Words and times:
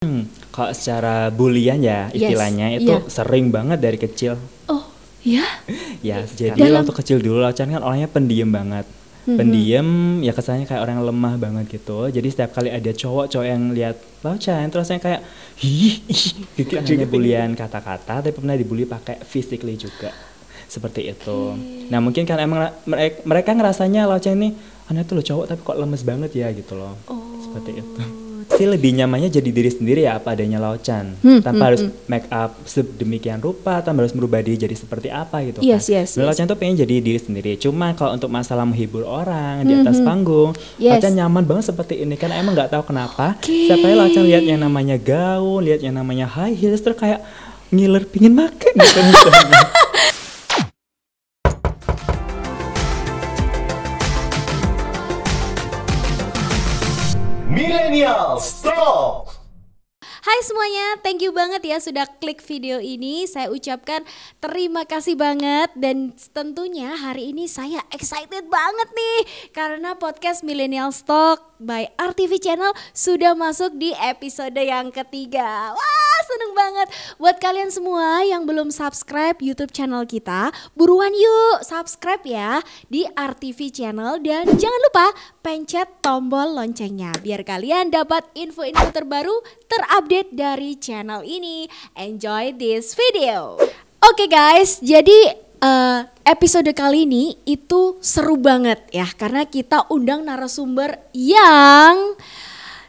Hmm, 0.00 0.24
kalau 0.48 0.72
secara 0.72 1.28
bulian 1.28 1.76
ya 1.84 2.08
Yes, 2.08 2.24
istilahnya 2.24 2.72
itu 2.72 2.88
iya. 2.88 3.04
sering 3.12 3.52
banget 3.52 3.84
dari 3.84 4.00
kecil. 4.00 4.32
Oh, 4.64 4.88
ya? 5.20 5.44
Ya, 6.00 6.24
Yes, 6.24 6.40
jadi 6.40 6.56
dalam- 6.56 6.88
waktu 6.88 7.04
kecil 7.04 7.20
dulu 7.20 7.44
Laucan 7.44 7.68
kan 7.68 7.84
orangnya 7.84 8.08
pendiam 8.08 8.48
banget. 8.48 8.88
Mhm. 9.28 9.36
Pendiam, 9.36 9.88
ya 10.24 10.32
kesannya 10.32 10.64
kayak 10.64 10.80
orang 10.80 11.04
yang 11.04 11.12
lemah 11.12 11.34
banget 11.36 11.68
gitu. 11.68 12.08
Jadi 12.08 12.32
setiap 12.32 12.56
kali 12.56 12.72
ada 12.72 12.88
cowok-cowok 12.88 13.44
yang 13.44 13.76
lihat 13.76 14.00
Laucan, 14.24 14.72
terusnya 14.72 15.04
kayak 15.04 15.20
ih, 15.60 16.00
ih 16.08 16.24
gitu 16.56 16.80
hanya 16.80 16.88
juga 16.88 17.04
bulian 17.04 17.52
kata-kata, 17.52 18.24
tapi 18.24 18.32
pernah 18.32 18.56
dibully 18.56 18.88
pakai 18.88 19.20
physically 19.20 19.76
juga. 19.76 20.16
Seperti 20.64 21.12
itu. 21.12 21.52
Nah, 21.92 22.00
mungkin 22.00 22.24
kan 22.24 22.40
emang 22.40 22.72
mereka, 22.88 23.20
mereka 23.28 23.52
ngerasanya 23.52 24.08
Laucan 24.08 24.32
ini 24.32 24.56
anak 24.88 25.12
tuh 25.12 25.20
lo 25.20 25.22
cowok 25.22 25.44
tapi 25.44 25.60
kok 25.60 25.76
lemes 25.76 26.00
banget 26.08 26.32
ya 26.32 26.48
gitu 26.56 26.72
loh. 26.72 26.96
Oh. 27.04 27.36
Seperti 27.44 27.84
itu. 27.84 28.29
Sih 28.60 28.68
lebih 28.68 28.92
nyamannya 28.92 29.32
jadi 29.32 29.48
diri 29.48 29.72
sendiri 29.72 30.04
ya 30.04 30.20
apa 30.20 30.36
adanya 30.36 30.60
Laucan. 30.60 31.16
Hmm, 31.18 31.40
tanpa 31.40 31.56
hmm, 31.56 31.68
harus 31.72 31.80
hmm. 31.80 31.92
make 32.04 32.28
up 32.28 32.60
sedemikian 32.68 33.40
rupa, 33.40 33.80
tanpa 33.80 34.04
harus 34.04 34.12
merubah 34.12 34.44
diri 34.44 34.60
jadi 34.60 34.76
seperti 34.76 35.08
apa 35.08 35.40
gitu 35.40 35.64
Yes, 35.64 35.88
kan. 35.88 35.96
yes, 35.96 36.06
Sebenarnya 36.12 36.28
yes. 36.28 36.36
Laucan 36.36 36.46
tuh 36.46 36.58
pengen 36.60 36.76
jadi 36.76 36.94
diri 37.00 37.16
sendiri. 37.16 37.52
Cuma 37.56 37.96
kalau 37.96 38.12
untuk 38.12 38.28
masalah 38.28 38.68
menghibur 38.68 39.02
orang 39.02 39.64
di 39.64 39.72
atas 39.74 39.96
Mhm. 39.96 40.04
panggung, 40.04 40.50
Yes. 40.76 41.00
Laucan 41.00 41.16
nyaman 41.16 41.44
banget 41.48 41.64
seperti 41.72 42.04
ini 42.04 42.20
karena 42.20 42.36
emang 42.36 42.52
nggak 42.52 42.68
tahu 42.68 42.84
kenapa. 42.86 43.40
Oke. 43.40 43.48
Setiap 43.64 43.80
kali 43.80 43.94
Laucan 43.96 44.24
lihat 44.28 44.44
yang 44.44 44.60
namanya 44.60 45.00
gaun, 45.00 45.64
lihat 45.64 45.80
yang 45.80 45.96
namanya 45.96 46.28
high 46.28 46.52
heels 46.52 46.84
terus 46.84 47.00
kayak 47.00 47.24
ngiler 47.70 48.04
pingin 48.04 48.36
makan 48.36 48.72
gitu 48.76 49.00
Talk. 58.40 59.36
Hai 60.00 60.40
semuanya, 60.48 60.96
thank 61.04 61.20
you 61.20 61.28
banget 61.28 61.60
ya 61.60 61.76
sudah 61.76 62.08
klik 62.24 62.40
video 62.40 62.80
ini. 62.80 63.28
Saya 63.28 63.52
ucapkan 63.52 64.00
terima 64.40 64.88
kasih 64.88 65.12
banget 65.12 65.68
dan 65.76 66.16
tentunya 66.32 66.96
hari 66.96 67.36
ini 67.36 67.44
saya 67.44 67.84
excited 67.92 68.48
banget 68.48 68.88
nih 68.96 69.20
karena 69.52 69.92
podcast 69.92 70.40
Millennial 70.40 70.88
Talk 70.88 71.60
by 71.60 71.92
RTV 72.00 72.40
Channel 72.40 72.72
sudah 72.96 73.36
masuk 73.36 73.76
di 73.76 73.92
episode 73.92 74.56
yang 74.56 74.88
ketiga. 74.88 75.76
Wah, 75.76 76.20
seneng 76.24 76.52
banget. 76.56 76.88
Buat 77.20 77.36
kalian 77.42 77.68
semua 77.68 78.24
yang 78.24 78.48
belum 78.48 78.72
subscribe 78.72 79.36
YouTube 79.42 79.74
channel 79.74 80.08
kita, 80.08 80.54
buruan 80.72 81.12
yuk 81.12 81.60
subscribe 81.66 82.24
ya 82.24 82.64
di 82.88 83.04
RTV 83.04 83.68
Channel 83.68 84.22
dan 84.24 84.48
jangan 84.56 84.80
lupa 84.88 85.06
pencet 85.40 85.88
tombol 86.04 86.52
loncengnya 86.52 87.16
biar 87.24 87.40
kalian 87.44 87.88
dapat 87.88 88.28
info-info 88.36 88.92
terbaru 88.92 89.32
terupdate 89.66 90.30
dari 90.36 90.76
channel 90.76 91.24
ini. 91.24 91.64
Enjoy 91.96 92.52
this 92.52 92.92
video. 92.92 93.56
Oke 94.04 94.28
guys, 94.28 94.80
jadi 94.84 95.36
eh, 95.60 96.00
episode 96.28 96.68
kali 96.76 97.08
ini 97.08 97.40
itu 97.48 97.96
seru 98.04 98.36
banget 98.36 98.84
ya 98.92 99.08
karena 99.16 99.48
kita 99.48 99.88
undang 99.88 100.28
narasumber 100.28 101.00
yang 101.16 102.16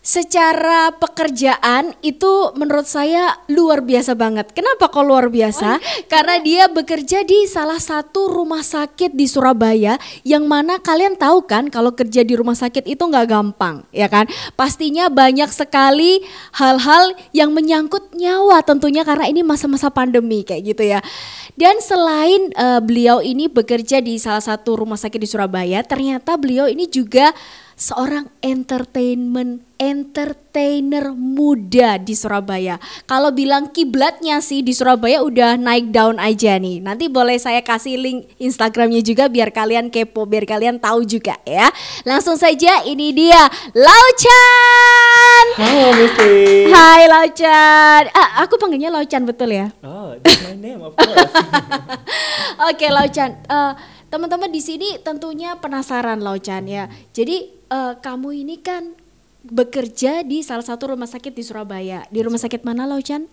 secara 0.01 0.89
pekerjaan 0.97 1.93
itu 2.01 2.49
menurut 2.57 2.89
saya 2.89 3.37
luar 3.45 3.85
biasa 3.85 4.17
banget. 4.17 4.49
Kenapa 4.49 4.89
kok 4.89 5.05
luar 5.05 5.29
biasa? 5.29 5.77
Karena 6.09 6.41
dia 6.41 6.65
bekerja 6.65 7.21
di 7.21 7.45
salah 7.45 7.77
satu 7.77 8.33
rumah 8.33 8.65
sakit 8.65 9.13
di 9.13 9.29
Surabaya 9.29 10.01
yang 10.25 10.49
mana 10.49 10.81
kalian 10.81 11.13
tahu 11.13 11.45
kan 11.45 11.69
kalau 11.69 11.93
kerja 11.93 12.25
di 12.25 12.33
rumah 12.33 12.57
sakit 12.57 12.89
itu 12.89 13.01
nggak 13.01 13.29
gampang, 13.29 13.85
ya 13.93 14.09
kan? 14.09 14.25
Pastinya 14.57 15.05
banyak 15.13 15.53
sekali 15.53 16.25
hal-hal 16.57 17.13
yang 17.29 17.53
menyangkut 17.53 18.17
nyawa 18.17 18.65
tentunya 18.65 19.05
karena 19.05 19.29
ini 19.29 19.45
masa-masa 19.45 19.93
pandemi 19.93 20.41
kayak 20.41 20.73
gitu 20.73 20.83
ya. 20.97 20.99
Dan 21.53 21.77
selain 21.77 22.49
eh, 22.57 22.81
beliau 22.81 23.21
ini 23.21 23.45
bekerja 23.45 24.01
di 24.01 24.17
salah 24.17 24.41
satu 24.41 24.81
rumah 24.81 24.97
sakit 24.97 25.21
di 25.21 25.29
Surabaya, 25.29 25.85
ternyata 25.85 26.33
beliau 26.41 26.65
ini 26.65 26.89
juga 26.89 27.29
seorang 27.81 28.29
entertainment 28.45 29.65
entertainer 29.81 31.09
muda 31.17 31.97
di 31.97 32.13
Surabaya. 32.13 32.77
Kalau 33.09 33.33
bilang 33.33 33.73
kiblatnya 33.73 34.37
sih 34.37 34.61
di 34.61 34.77
Surabaya 34.77 35.25
udah 35.25 35.57
naik 35.57 35.89
down 35.89 36.21
aja 36.21 36.61
nih. 36.61 36.77
Nanti 36.85 37.09
boleh 37.09 37.41
saya 37.41 37.65
kasih 37.65 37.97
link 37.97 38.29
Instagramnya 38.37 39.01
juga 39.01 39.25
biar 39.25 39.49
kalian 39.49 39.89
kepo, 39.89 40.29
biar 40.29 40.45
kalian 40.45 40.77
tahu 40.77 41.01
juga 41.09 41.41
ya. 41.41 41.73
Langsung 42.05 42.37
saja 42.37 42.85
ini 42.85 43.09
dia 43.17 43.49
Laucan. 43.73 45.45
Halo 45.57 45.89
Misti. 45.97 46.69
Hai 46.69 47.09
Laucan. 47.09 48.03
Ah, 48.13 48.45
aku 48.45 48.61
panggilnya 48.61 48.93
Laucan 48.93 49.25
betul 49.25 49.49
ya? 49.57 49.73
Oh, 49.81 50.13
that's 50.21 50.45
my 50.45 50.53
name 50.53 50.85
of 50.85 50.93
course. 50.93 51.33
Oke 52.69 52.85
Laucan, 52.93 53.33
Eh, 53.49 53.73
teman-teman 54.11 54.51
di 54.51 54.59
sini 54.59 54.99
tentunya 54.99 55.55
penasaran 55.55 56.19
Laucan 56.19 56.67
ya. 56.67 56.91
Jadi 57.15 57.49
eh, 57.71 57.93
kamu 57.97 58.43
ini 58.43 58.59
kan 58.59 58.91
bekerja 59.41 60.21
di 60.21 60.45
salah 60.45 60.67
satu 60.67 60.93
rumah 60.93 61.09
sakit 61.09 61.33
di 61.33 61.41
Surabaya. 61.41 62.05
Di 62.11 62.19
rumah 62.21 62.37
sakit 62.37 62.61
mana 62.61 62.85
Laucan? 62.85 63.25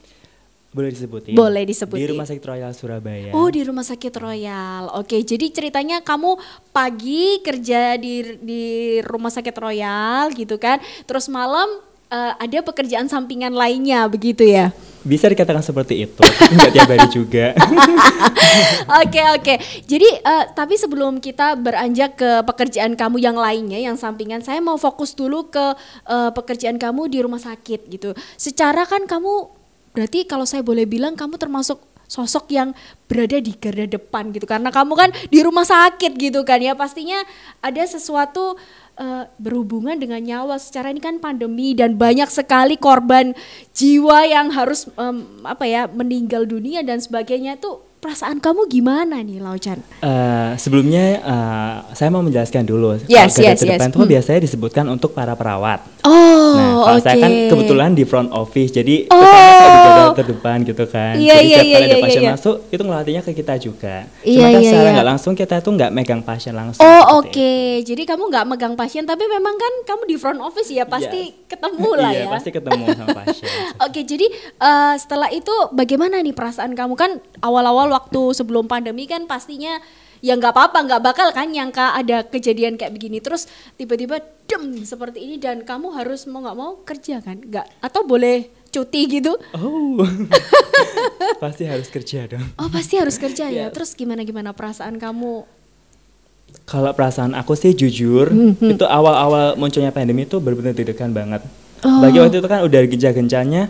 Boleh 0.69 0.93
disebutin? 0.93 1.33
Boleh 1.33 1.65
disebutin. 1.65 2.05
Di 2.05 2.13
Rumah 2.13 2.29
Sakit 2.29 2.45
Royal 2.45 2.73
Surabaya. 2.77 3.33
Oh 3.33 3.49
di 3.49 3.65
rumah 3.65 3.81
sakit 3.81 4.13
Royal. 4.21 4.93
Oke, 5.01 5.25
jadi 5.25 5.49
ceritanya 5.49 6.05
kamu 6.05 6.37
pagi 6.77 7.41
kerja 7.41 7.97
di 7.97 8.37
di 8.45 8.65
rumah 9.01 9.33
sakit 9.33 9.57
Royal 9.57 10.29
gitu 10.37 10.61
kan. 10.61 10.77
Terus 11.09 11.33
malam 11.33 11.88
eh, 12.09 12.33
ada 12.37 12.59
pekerjaan 12.65 13.07
sampingan 13.07 13.53
lainnya 13.53 14.09
begitu 14.09 14.45
ya? 14.45 14.73
Bisa 15.07 15.31
dikatakan 15.31 15.63
seperti 15.63 16.05
itu, 16.05 16.21
nggak 16.57 16.71
tiap 16.75 16.89
hari 16.91 17.07
juga. 17.09 17.47
Oke 19.05 19.21
oke. 19.37 19.55
Jadi 19.87 20.09
eh, 20.09 20.45
tapi 20.57 20.75
sebelum 20.75 21.23
kita 21.23 21.55
beranjak 21.55 22.19
ke 22.19 22.31
pekerjaan 22.43 22.97
kamu 22.99 23.23
yang 23.23 23.37
lainnya 23.37 23.79
yang 23.79 23.95
sampingan, 23.95 24.43
saya 24.43 24.59
mau 24.59 24.75
fokus 24.81 25.15
dulu 25.15 25.47
ke 25.53 25.77
eh, 26.09 26.31
pekerjaan 26.35 26.81
kamu 26.81 27.13
di 27.13 27.19
rumah 27.23 27.39
sakit 27.39 27.87
gitu. 27.87 28.17
Secara 28.35 28.89
kan 28.89 29.05
kamu 29.07 29.53
berarti 29.95 30.27
kalau 30.27 30.49
saya 30.49 30.65
boleh 30.65 30.89
bilang 30.89 31.15
kamu 31.15 31.39
termasuk 31.39 31.79
sosok 32.09 32.49
yang 32.57 32.73
berada 33.05 33.37
di 33.37 33.53
garda 33.53 33.85
depan 33.85 34.33
gitu 34.33 34.49
karena 34.49 34.73
kamu 34.73 34.93
kan 34.97 35.11
di 35.29 35.45
rumah 35.45 35.69
sakit 35.69 36.17
gitu 36.17 36.41
kan 36.43 36.57
ya 36.59 36.73
pastinya 36.73 37.21
ada 37.61 37.85
sesuatu 37.85 38.57
eh, 38.99 39.25
berhubungan 39.39 39.97
dengan 39.97 40.21
nyawa 40.21 40.59
secara 40.59 40.91
ini 40.91 40.99
kan 40.99 41.23
pandemi 41.23 41.73
dan 41.73 41.95
banyak 41.95 42.29
sekali 42.29 42.75
korban 42.77 43.33
jiwa 43.73 44.27
yang 44.27 44.51
harus 44.51 44.91
em, 44.99 45.23
apa 45.47 45.65
ya 45.65 45.87
meninggal 45.87 46.45
dunia 46.45 46.83
dan 46.83 46.99
sebagainya 46.99 47.57
itu 47.57 47.79
perasaan 47.99 48.39
kamu 48.39 48.71
gimana 48.71 49.19
nih 49.27 49.43
Laucan? 49.43 49.83
Eh, 50.03 50.53
sebelumnya 50.55 51.19
eh, 51.19 51.75
saya 51.95 52.09
mau 52.15 52.23
menjelaskan 52.23 52.63
dulu. 52.63 52.95
Yes, 53.11 53.35
Kalau 53.35 53.43
garda 53.43 53.51
yes, 53.51 53.59
terdepan 53.59 53.79
yes. 53.83 53.91
itu 53.91 53.99
Hmm. 53.99 54.13
biasanya 54.15 54.41
disebutkan 54.47 54.85
untuk 54.87 55.11
para 55.15 55.35
perawat. 55.35 55.83
Oh, 56.01 56.55
nah, 56.55 56.73
kalau 56.79 56.99
oke. 56.99 57.05
saya 57.05 57.17
kan 57.19 57.33
kebetulan 57.51 57.91
di 57.91 58.05
front 58.05 58.31
office, 58.31 58.71
jadi 58.71 59.07
Oh. 59.07 59.19
kesannya 59.19 59.51
kayak 59.51 59.69
di 59.69 59.79
garda 59.83 60.07
terdepan 60.15 60.59
gitu 60.63 60.85
kan. 60.87 61.15
Iya, 61.15 61.35
jadi 61.35 61.43
iya, 61.43 61.57
setiap 61.59 61.67
iya, 61.67 61.75
kali 61.75 61.85
ada 61.85 61.91
iya, 61.91 62.05
pasien 62.07 62.23
iya. 62.23 62.31
masuk, 62.33 62.57
itu 62.69 62.83
ngelatihnya 62.83 63.23
ke 63.23 63.33
kita 63.35 63.55
juga. 63.59 63.97
Iya, 64.21 64.39
Cuma 64.39 64.47
kan 64.47 64.61
iya, 64.63 64.69
secara 64.71 64.83
iya. 64.85 64.95
nggak 64.95 65.09
langsung 65.11 65.33
kita 65.35 65.57
tuh 65.59 65.73
nggak 65.75 65.91
megang 65.91 66.23
pasien 66.23 66.55
langsung. 66.55 66.81
Oh 66.81 67.03
seperti 67.19 67.19
oke, 67.19 67.53
jadi 67.83 68.03
kamu 68.07 68.23
nggak 68.31 68.45
megang 68.47 68.75
pasien 68.75 69.03
tapi 69.03 69.25
memang 69.27 69.55
kan 69.55 69.73
kamu 69.85 70.03
di 70.07 70.17
front 70.17 70.39
office 70.39 70.71
ya 70.71 70.85
pasti 70.85 71.21
Yes. 71.35 71.51
ketemu 71.51 71.91
lah 71.99 72.11
iya, 72.15 72.23
ya. 72.23 72.27
pasti 72.31 72.51
ketemu 72.51 72.85
sama 72.95 73.09
pasien. 73.27 73.51
Oke, 73.83 74.01
jadi 74.07 74.27
eh, 74.55 74.95
setelah 74.97 75.29
itu 75.29 75.51
bagaimana 75.73 76.23
nih 76.23 76.33
perasaan 76.33 76.79
kamu 76.79 76.95
kan 76.95 77.11
awal-awal 77.41 77.91
waktu 77.91 78.23
sebelum 78.33 78.65
pandemi 78.65 79.05
kan 79.05 79.27
pastinya 79.27 79.83
ya 80.21 80.35
nggak 80.35 80.51
apa-apa 80.51 80.79
nggak 80.81 81.03
bakal 81.03 81.29
kan 81.31 81.47
nyangka 81.47 81.93
ada 81.93 82.23
kejadian 82.23 82.75
kayak 82.75 82.91
begini 82.91 83.19
terus 83.19 83.47
tiba-tiba 83.75 84.19
dem 84.45 84.83
seperti 84.83 85.19
ini 85.21 85.37
dan 85.37 85.63
kamu 85.63 85.93
harus 85.93 86.25
mau 86.25 86.41
nggak 86.41 86.57
mau 86.57 86.81
kerja 86.83 87.19
kan 87.19 87.39
nggak 87.39 87.67
atau 87.79 88.03
boleh 88.03 88.47
cuti 88.69 89.01
gitu 89.11 89.33
Oh, 89.55 90.05
pasti 91.43 91.65
harus 91.65 91.89
kerja 91.89 92.29
dong. 92.29 92.45
oh 92.55 92.69
pasti 92.69 92.95
harus 92.95 93.17
kerja 93.17 93.47
ya 93.47 93.67
Yes. 93.67 93.73
terus 93.73 93.91
gimana 93.93 94.23
gimana 94.23 94.51
perasaan 94.51 94.97
kamu 94.97 95.45
Kalau 96.65 96.89
perasaan 96.91 97.33
aku 97.33 97.53
sih 97.53 97.73
jujur, 97.73 98.29
Hmm, 98.29 98.57
itu 98.67 98.81
awal-awal 98.83 99.53
munculnya 99.55 99.89
pandemi 99.89 100.25
itu 100.25 100.37
benar-benar 100.37 100.73
deg-degan 100.73 101.13
banget. 101.13 101.45
Oh. 101.81 102.01
Bagi 102.01 102.17
waktu 102.19 102.41
itu 102.41 102.49
kan 102.49 102.61
udah 102.63 102.81
gencar-gencarnya 102.83 103.63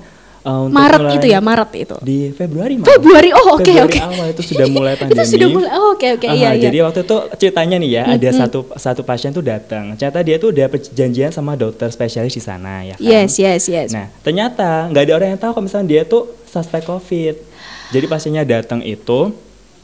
uh, 0.43 0.67
Maret 0.67 1.19
itu 1.19 1.27
ya 1.27 1.41
Maret 1.41 1.71
itu 1.75 1.97
Di 1.99 2.31
Februari 2.31 2.77
malah. 2.77 2.89
Februari 2.93 3.31
oh 3.33 3.57
oke 3.57 3.65
Februari 3.65 3.87
oke 3.87 3.99
awal 3.99 4.27
itu 4.31 4.43
sudah 4.45 4.67
mulai 4.67 4.93
itu 4.97 5.03
pandemi. 5.07 5.27
sudah 5.27 5.49
mulai 5.49 5.71
oh, 5.73 5.87
oke 5.93 6.07
oke 6.15 6.27
Aha, 6.27 6.35
iya 6.35 6.51
iya 6.53 6.63
Jadi 6.67 6.77
waktu 6.81 7.01
itu 7.03 7.17
ceritanya 7.37 7.77
nih 7.77 7.91
ya, 7.91 8.03
ada 8.09 8.29
satu 8.31 8.59
satu 8.75 9.01
pasien 9.03 9.31
tuh 9.31 9.41
datang. 9.41 9.95
Ternyata 9.95 10.19
dia 10.21 10.37
tuh 10.37 10.49
udah 10.51 10.67
perjanjian 10.69 11.31
sama 11.31 11.55
dokter 11.55 11.89
spesialis 11.89 12.33
di 12.33 12.43
sana 12.43 12.83
ya 12.83 12.95
kan. 12.95 13.03
yes 13.03 13.33
yes 13.37 13.63
yes 13.67 13.91
Nah, 13.91 14.07
ternyata 14.21 14.87
nggak 14.89 15.03
ada 15.03 15.13
orang 15.15 15.29
yang 15.33 15.41
tahu 15.41 15.51
kalau 15.53 15.65
misalnya 15.65 15.89
dia 15.89 16.03
tuh 16.03 16.29
suspek 16.45 16.85
COVID. 16.85 17.35
Jadi 17.89 18.05
pasiennya 18.05 18.45
datang 18.45 18.81
itu 18.81 19.33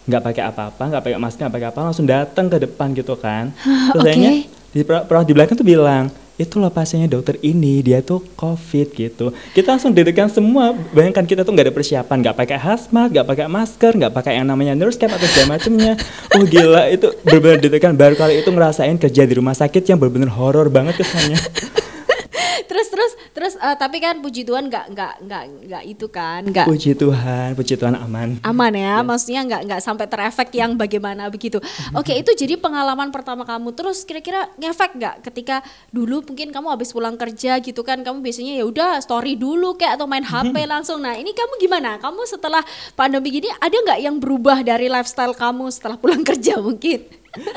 nggak 0.05 0.23
pakai 0.23 0.43
apa-apa, 0.45 0.83
nggak 0.85 1.03
pakai 1.03 1.17
masker, 1.17 1.41
nggak 1.41 1.55
pakai 1.55 1.69
apa, 1.73 1.81
langsung 1.83 2.05
datang 2.05 2.47
ke 2.47 2.57
depan 2.61 2.93
gitu 2.93 3.17
kan. 3.17 3.49
Terus 3.97 4.03
Oke. 4.05 4.11
akhirnya 4.12 4.33
di 4.69 4.81
perawat 4.85 5.25
di 5.25 5.33
belakang 5.33 5.57
tuh 5.57 5.65
bilang, 5.65 6.12
itu 6.35 6.59
loh 6.59 6.67
pasiennya 6.67 7.07
dokter 7.07 7.39
ini 7.47 7.79
dia 7.79 8.03
tuh 8.03 8.19
covid 8.35 8.91
gitu. 8.91 9.31
Kita 9.55 9.79
langsung 9.79 9.95
deg-degan 9.95 10.27
semua. 10.27 10.75
Bayangkan 10.91 11.23
kita 11.23 11.47
tuh 11.47 11.55
nggak 11.55 11.71
ada 11.71 11.75
persiapan. 11.75 12.17
Nggak 12.27 12.37
pakai 12.43 12.59
hazmat 12.59 13.09
nggak 13.15 13.27
pakai 13.27 13.47
masker 13.47 13.93
nggak 13.95 14.13
pakai 14.13 14.33
yang 14.43 14.47
namanya 14.51 14.75
nurse 14.75 14.99
cap 14.99 15.15
atau 15.15 15.27
segala 15.31 15.59
macemnya. 15.59 15.95
Oh 16.35 16.43
gila. 16.43 16.91
Itu 16.91 17.15
benar-benar 17.23 17.59
deg-degan. 17.63 17.95
Baru 17.95 18.19
kali 18.19 18.43
itu 18.43 18.51
ngerasain 18.51 18.99
kerja 18.99 19.23
di 19.23 19.35
rumah 19.39 19.55
sakit 19.55 19.87
yang 19.87 20.03
benar-benar 20.03 20.35
horor 20.35 20.67
banget 20.67 20.99
kesannya. 20.99 21.39
Terus 22.75 22.91
terus 22.91 23.13
terus 23.35 23.59
eh, 23.59 23.77
tapi 23.77 23.99
kan 23.99 24.23
puji 24.23 24.47
Tuhan 24.47 24.71
nggak 24.71 24.95
nggak 24.95 25.15
nggak 25.27 25.43
nggak 25.67 25.83
itu 25.85 26.07
kan 26.07 26.41
nggak 26.47 26.67
puji 26.71 26.95
Tuhan 26.95 27.59
puji 27.59 27.75
Tuhan 27.75 27.95
aman. 27.99 28.39
Aman 28.47 28.73
ya 28.73 29.03
maksudnya 29.03 29.43
nggak 29.43 29.63
nggak 29.67 29.81
sampai 29.83 30.07
terefek 30.07 30.49
yang 30.55 30.79
bagaimana 30.79 31.27
begitu. 31.29 31.59
Oke 31.93 32.15
itu 32.15 32.31
jadi 32.33 32.55
pengalaman 32.55 33.11
pertama 33.11 33.43
kamu. 33.43 33.75
Terus 33.75 34.07
kira-kira 34.07 34.47
ngefek 34.55 34.95
nggak 34.95 35.15
ketika 35.27 35.61
dulu 35.91 36.23
mungkin 36.23 36.55
kamu 36.55 36.67
habis 36.71 36.95
pulang 36.95 37.19
kerja 37.19 37.59
gitu 37.59 37.83
kan 37.83 38.01
kamu 38.07 38.23
biasanya 38.23 38.63
ya 38.63 38.65
udah 38.65 39.03
story 39.03 39.35
dulu 39.35 39.75
kayak 39.75 39.99
atau 39.99 40.07
main 40.07 40.23
HP 40.23 40.55
langsung. 40.65 41.03
Nah 41.03 41.19
ini 41.19 41.35
kamu 41.35 41.59
gimana? 41.59 41.99
Kamu 41.99 42.23
setelah 42.31 42.63
pandemi 42.95 43.35
gini 43.35 43.51
ada 43.59 43.75
nggak 43.75 44.01
yang 44.01 44.17
berubah 44.23 44.63
dari 44.63 44.87
lifestyle 44.87 45.35
kamu 45.35 45.69
setelah 45.75 45.99
pulang 45.99 46.23
kerja 46.29 46.63
mungkin? 46.63 47.03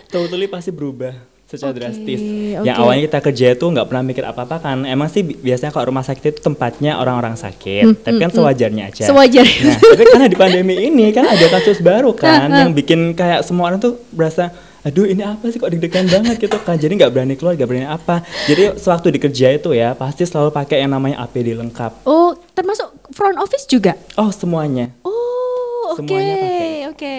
Totally 0.10 0.50
pasti 0.50 0.74
berubah 0.74 1.37
secara 1.48 1.72
Oke, 1.72 1.80
drastis. 1.80 2.20
oke. 2.20 2.62
Yang 2.62 2.76
awalnya 2.78 3.02
kita 3.06 3.20
kerja 3.24 3.46
itu 3.54 3.66
nggak 3.66 3.88
pernah 3.88 4.04
mikir 4.04 4.22
apa-apa 4.22 4.60
kan. 4.60 4.84
Emang 4.84 5.08
sih 5.08 5.24
bi- 5.24 5.40
biasanya 5.42 5.72
kalau 5.72 5.88
rumah 5.88 6.04
sakit 6.04 6.24
itu 6.30 6.42
tempatnya 6.42 6.96
orang-orang 6.96 7.34
sakit, 7.34 8.04
tapi 8.04 8.20
kan 8.20 8.30
sewajarnya 8.30 8.84
aja. 8.86 9.04
Sewajarnya. 9.06 9.64
Nah, 9.66 9.80
tapi 9.80 10.04
karena 10.06 10.28
di 10.28 10.36
pandemi 10.36 10.76
ini 10.78 11.10
kan 11.10 11.24
ada 11.26 11.48
kasus 11.50 11.80
baru 11.80 12.12
kan 12.20 12.52
yang 12.52 12.72
bikin 12.72 13.12
kayak 13.12 13.42
semua 13.42 13.68
orang 13.68 13.80
tuh 13.80 13.96
berasa 14.10 14.52
aduh 14.80 15.04
ini 15.04 15.20
apa 15.20 15.44
sih 15.46 15.58
kok 15.58 15.68
deg-degan 15.68 16.08
banget 16.08 16.40
gitu 16.40 16.56
kan 16.60 16.76
jadi 16.76 16.96
nggak 16.96 17.12
berani 17.12 17.36
keluar 17.36 17.56
nggak 17.56 17.68
berani 17.68 17.84
apa 17.86 18.24
jadi 18.46 18.72
sewaktu 18.74 19.08
di 19.10 19.20
kerja 19.20 19.48
itu 19.52 19.70
ya 19.72 19.92
pasti 19.92 20.24
selalu 20.24 20.48
pakai 20.50 20.80
yang 20.80 20.92
namanya 20.94 21.20
APD 21.22 21.52
lengkap 21.52 22.08
oh 22.08 22.32
termasuk 22.54 22.88
front 23.12 23.36
office 23.36 23.64
juga 23.66 24.00
oh 24.16 24.32
semuanya 24.32 24.96
Oh, 25.04 25.92
oke, 25.92 26.04
Semuanya 26.04 26.36
pakai. 26.38 26.72
oke. 26.88 27.18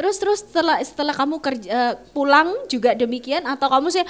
Terus 0.00 0.16
terus 0.16 0.40
setelah 0.40 0.80
setelah 0.80 1.12
kamu 1.12 1.36
kerja 1.38 1.68
eh, 1.68 1.92
pulang 2.10 2.48
juga 2.66 2.96
demikian 2.96 3.44
atau 3.44 3.68
kamu 3.68 3.92
sih 3.92 4.00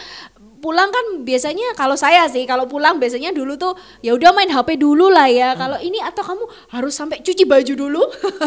pulang 0.60 0.86
kan 0.86 1.24
biasanya 1.24 1.72
kalau 1.72 1.96
saya 1.96 2.28
sih 2.28 2.44
kalau 2.44 2.68
pulang 2.68 3.00
biasanya 3.00 3.32
dulu 3.32 3.56
tuh 3.56 3.72
ya 3.98 4.12
udah 4.12 4.30
main 4.30 4.46
HP 4.46 4.76
dulu 4.76 5.08
lah 5.08 5.26
ya. 5.26 5.56
Kalau 5.56 5.80
ini 5.80 5.98
atau 5.98 6.22
kamu 6.22 6.44
harus 6.70 6.92
sampai 6.92 7.18
cuci 7.18 7.42
baju 7.42 7.72
dulu 7.74 8.02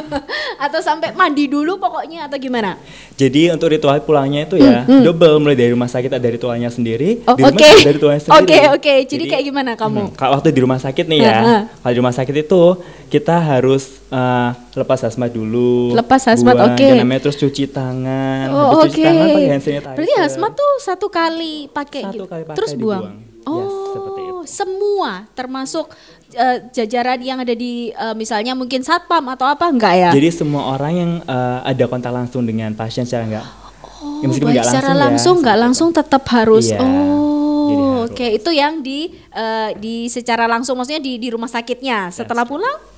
atau 0.65 0.79
sampai 0.79 1.11
mandi 1.11 1.45
dulu 1.47 1.75
pokoknya 1.75 2.29
atau 2.29 2.37
gimana? 2.37 2.77
Jadi 3.13 3.49
untuk 3.49 3.67
ritual 3.67 3.97
pulangnya 3.99 4.45
itu 4.45 4.55
ya 4.55 4.85
double 4.85 5.41
mulai 5.41 5.57
dari 5.57 5.73
rumah 5.73 5.89
sakit 5.89 6.09
ada 6.11 6.27
ritualnya 6.27 6.69
sendiri, 6.69 7.19
Hmm, 7.19 7.27
Oh, 7.27 7.35
di 7.35 7.41
rumah 7.41 7.51
oke. 7.51 7.65
juga 7.65 7.81
ada 7.81 7.91
ritualnya 7.91 8.21
sendiri. 8.23 8.39
Oke, 8.39 8.59
oke. 8.71 8.93
Jadi 9.05 9.23
kayak 9.27 9.43
gimana 9.43 9.71
kamu? 9.73 9.99
Hmm, 9.99 10.13
kalau 10.13 10.31
waktu 10.37 10.49
di 10.49 10.61
rumah 10.61 10.77
sakit 10.77 11.05
nih 11.05 11.19
ya, 11.19 11.33
Heeh. 11.35 11.61
kalau 11.81 11.91
di 11.91 11.99
rumah 11.99 12.13
sakit 12.13 12.35
itu 12.39 12.61
kita 13.09 13.35
harus 13.37 13.83
eh, 14.07 14.49
lepas 14.73 14.99
hazmat 15.05 15.29
dulu. 15.29 15.93
Lepas 15.93 16.25
hazmat, 16.25 16.55
oke. 16.57 16.81
yang 16.81 17.05
namanya 17.05 17.29
terus 17.29 17.37
cuci 17.37 17.69
tangan. 17.69 18.49
Oh, 18.49 18.81
oke. 18.81 18.89
cuci 18.89 19.01
tangan 19.05 19.25
pakai 19.29 19.49
hand 19.49 19.63
sanitizer. 19.63 19.95
Berarti 19.97 20.13
hazmat 20.17 20.51
tuh 20.57 20.73
satu 20.81 21.07
kali 21.13 21.53
pakai 21.69 22.01
Satu 22.09 22.13
gitu. 22.17 22.25
kali 22.25 22.43
pakai, 22.43 22.57
Terus 22.57 22.71
buang. 22.77 23.03
dibuang. 23.05 23.17
Yes, 23.43 23.73
seperti 23.91 24.21
itu. 24.23 24.33
Oh, 24.33 24.43
semua 24.47 25.11
termasuk 25.35 25.85
eh, 26.31 26.57
jajaran 26.71 27.19
yang 27.19 27.37
ada 27.43 27.51
di 27.51 27.91
eh, 27.91 28.15
misalnya 28.15 28.55
mungkin 28.55 28.81
satpam 28.81 29.23
atau 29.35 29.45
apa 29.45 29.67
enggak 29.67 29.93
ya? 29.99 30.11
Jadi 30.15 30.29
semua 30.31 30.73
orang 30.73 30.93
yang 30.95 31.11
eh, 31.21 31.59
ada 31.67 31.83
kontak 31.91 32.15
langsung 32.15 32.47
dengan 32.47 32.71
pasien 32.73 33.03
secara 33.03 33.27
enggak 33.27 33.45
oh, 34.03 34.19
ya 34.23 34.25
meskipun 34.31 34.51
nggak 34.55 34.67
secara 34.67 34.91
langsung 34.95 35.43
ya, 35.43 35.55
langsung 35.59 35.63
langsung 35.63 35.89
tetap 35.91 36.23
harus. 36.31 36.71
Iya, 36.71 36.79
oh, 36.79 38.07
oke. 38.07 38.27
Itu 38.39 38.49
yang 38.55 38.79
di 38.79 39.11
eh, 39.11 39.69
di 39.75 40.07
secara 40.07 40.47
langsung 40.47 40.79
maksudnya 40.79 41.03
di 41.03 41.19
di 41.19 41.27
rumah 41.27 41.51
sakitnya. 41.51 42.15
Setelah 42.15 42.47
pulang? 42.47 42.92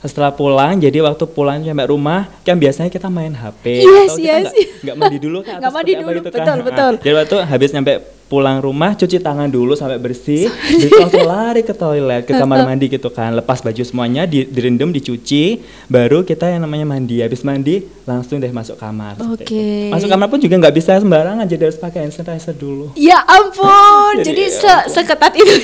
Setelah 0.00 0.30
pulang 0.30 0.78
jadi 0.78 1.02
waktu 1.02 1.24
pulang 1.26 1.58
sampai 1.60 1.86
rumah 1.86 2.30
kan 2.42 2.54
biasanya 2.54 2.86
kita 2.86 3.08
main 3.08 3.32
HP 3.32 3.82
Yes, 3.82 3.88
atau 4.08 4.16
kita 4.16 4.22
yes, 4.22 4.42
nggak 4.44 4.54
yes. 4.54 4.82
nggak 4.84 4.96
mandi 4.96 5.18
dulu 5.18 5.38
kan 5.46 5.58
Nggak 5.58 5.72
mandi 5.72 5.92
dulu, 5.94 6.08
gitu 6.14 6.28
kan. 6.28 6.38
betul, 6.38 6.54
Nah, 6.54 6.64
betul. 6.64 6.92
jadi 7.02 7.14
waktu 7.16 7.36
habis 7.44 7.70
nyampe 7.72 7.92
pulang 8.28 8.60
rumah 8.60 8.92
cuci 8.92 9.18
tangan 9.18 9.48
dulu 9.48 9.72
sampai 9.72 9.96
bersih 9.96 10.52
terus 10.52 10.92
langsung 10.92 11.24
lari 11.24 11.64
ke 11.64 11.72
toilet 11.72 12.28
ke 12.28 12.36
kamar 12.36 12.62
mandi 12.62 12.92
gitu 12.92 13.08
kan 13.08 13.32
lepas 13.32 13.64
baju 13.64 13.82
semuanya 13.82 14.28
di, 14.28 14.44
direndam 14.44 14.92
dicuci 14.92 15.64
baru 15.88 16.20
kita 16.22 16.44
yang 16.44 16.68
namanya 16.68 16.84
mandi 16.84 17.24
habis 17.24 17.40
mandi 17.40 17.88
langsung 18.04 18.36
deh 18.36 18.52
masuk 18.52 18.76
kamar 18.76 19.16
Oke. 19.32 19.48
itu. 19.48 19.88
masuk 19.88 20.08
kamar 20.08 20.28
pun 20.28 20.38
juga 20.38 20.60
nggak 20.60 20.76
bisa 20.76 21.00
sembarangan 21.00 21.48
jadi 21.48 21.72
harus 21.72 21.80
pakai 21.80 22.04
hand 22.04 22.12
sanitizer 22.12 22.52
dulu 22.52 22.92
Ya 22.94 23.24
ampun, 23.24 24.20
Jadi, 24.20 24.36
jadi, 24.36 24.44
ya 24.44 24.52
se 24.52 24.68
ampun. 24.68 24.92
seketat 24.92 25.32
itu. 25.38 25.48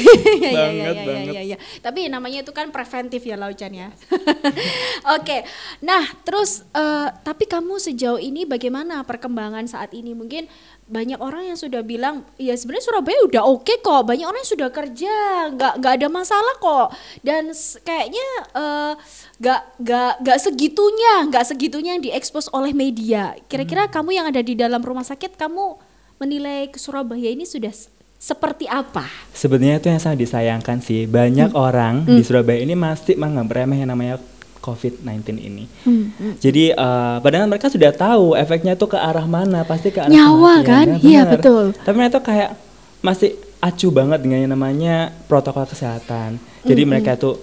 ya, 0.41 0.49
ya, 0.49 0.49
ya, 0.49 0.55
Banget, 0.55 0.95
ya, 0.97 1.05
banget. 1.05 1.35
ya, 1.35 1.43
ya. 1.55 1.57
Tapi 1.85 2.09
namanya 2.09 2.39
itu 2.41 2.53
kan 2.57 2.73
preventif 2.73 3.21
ya 3.21 3.37
Laucan 3.37 3.73
ya. 3.75 3.89
Oke, 5.19 5.45
nah 5.85 6.05
terus 6.25 6.65
eh, 6.73 7.09
tapi 7.21 7.45
kamu 7.45 7.77
sejauh 7.77 8.17
ini 8.17 8.49
bagaimana 8.49 9.05
perkembangan 9.05 9.69
saat 9.69 9.93
ini? 9.93 10.17
Mungkin 10.17 10.47
banyak 10.85 11.17
orang 11.17 11.49
yang 11.49 11.57
sudah 11.57 11.81
bilang, 11.81 12.29
ya 12.37 12.53
sebenarnya 12.53 12.85
Surabaya 12.85 13.19
udah 13.25 13.43
oke 13.49 13.81
kok, 13.81 14.03
banyak 14.05 14.29
orang 14.29 14.41
yang 14.45 14.53
sudah 14.53 14.69
kerja, 14.69 15.15
nggak 15.57 15.81
nggak 15.81 15.93
ada 15.97 16.09
masalah 16.13 16.55
kok. 16.61 16.93
Dan 17.25 17.49
kayaknya 17.81 18.29
eh, 18.53 18.93
nggak 19.41 19.61
nggak 19.81 20.13
nggak 20.21 20.39
segitunya, 20.39 21.15
nggak 21.33 21.45
segitunya 21.49 21.91
yang 21.97 22.05
diekspos 22.05 22.53
oleh 22.53 22.77
media. 22.77 23.33
Kira-kira 23.49 23.89
kamu 23.89 24.11
yang 24.13 24.27
ada 24.29 24.45
di 24.45 24.53
dalam 24.53 24.85
rumah 24.85 25.03
sakit, 25.03 25.41
kamu 25.41 25.81
menilai 26.21 26.69
ke 26.69 26.77
Surabaya 26.77 27.33
ini 27.33 27.49
sudah 27.49 27.73
seperti 28.15 28.65
apa? 28.69 29.05
Sebenarnya 29.33 29.81
itu 29.81 29.89
yang 29.89 30.01
sangat 30.01 30.21
disayangkan 30.21 30.81
sih. 30.81 31.05
Banyak 31.05 31.53
Hmm. 31.53 31.61
orang 31.61 31.95
di 32.05 32.21
Surabaya 32.21 32.61
ini 32.61 32.73
masih 32.73 33.17
menganggap 33.17 33.57
remeh 33.65 33.85
yang 33.85 33.91
namanya 33.93 34.17
COVID-19 34.65 35.37
ini. 35.37 35.65
Hmm, 35.85 36.09
Jadi 36.41 36.73
eh, 36.73 37.17
padahal 37.21 37.45
mereka 37.45 37.69
sudah 37.69 37.93
tahu 37.93 38.33
efeknya 38.33 38.73
itu 38.73 38.89
ke 38.89 38.97
arah 38.97 39.29
mana, 39.29 39.61
pasti 39.63 39.93
ke 39.93 40.01
arah 40.01 40.09
Nyawa 40.09 40.65
kematian, 40.65 40.65
kan? 40.65 40.87
ya, 40.89 40.97
Iya, 41.05 41.23
betul. 41.29 41.65
Tapi 41.77 41.97
mereka 42.01 42.25
kayak 42.25 42.57
masih 43.05 43.37
acuh 43.61 43.93
banget 43.93 44.25
dengan 44.25 44.39
yang 44.41 44.53
namanya 44.53 44.97
protokol 45.29 45.69
kesehatan. 45.69 46.41
Jadi 46.65 46.83
Hmm, 46.85 46.91
mereka 46.91 47.13
tuh 47.15 47.37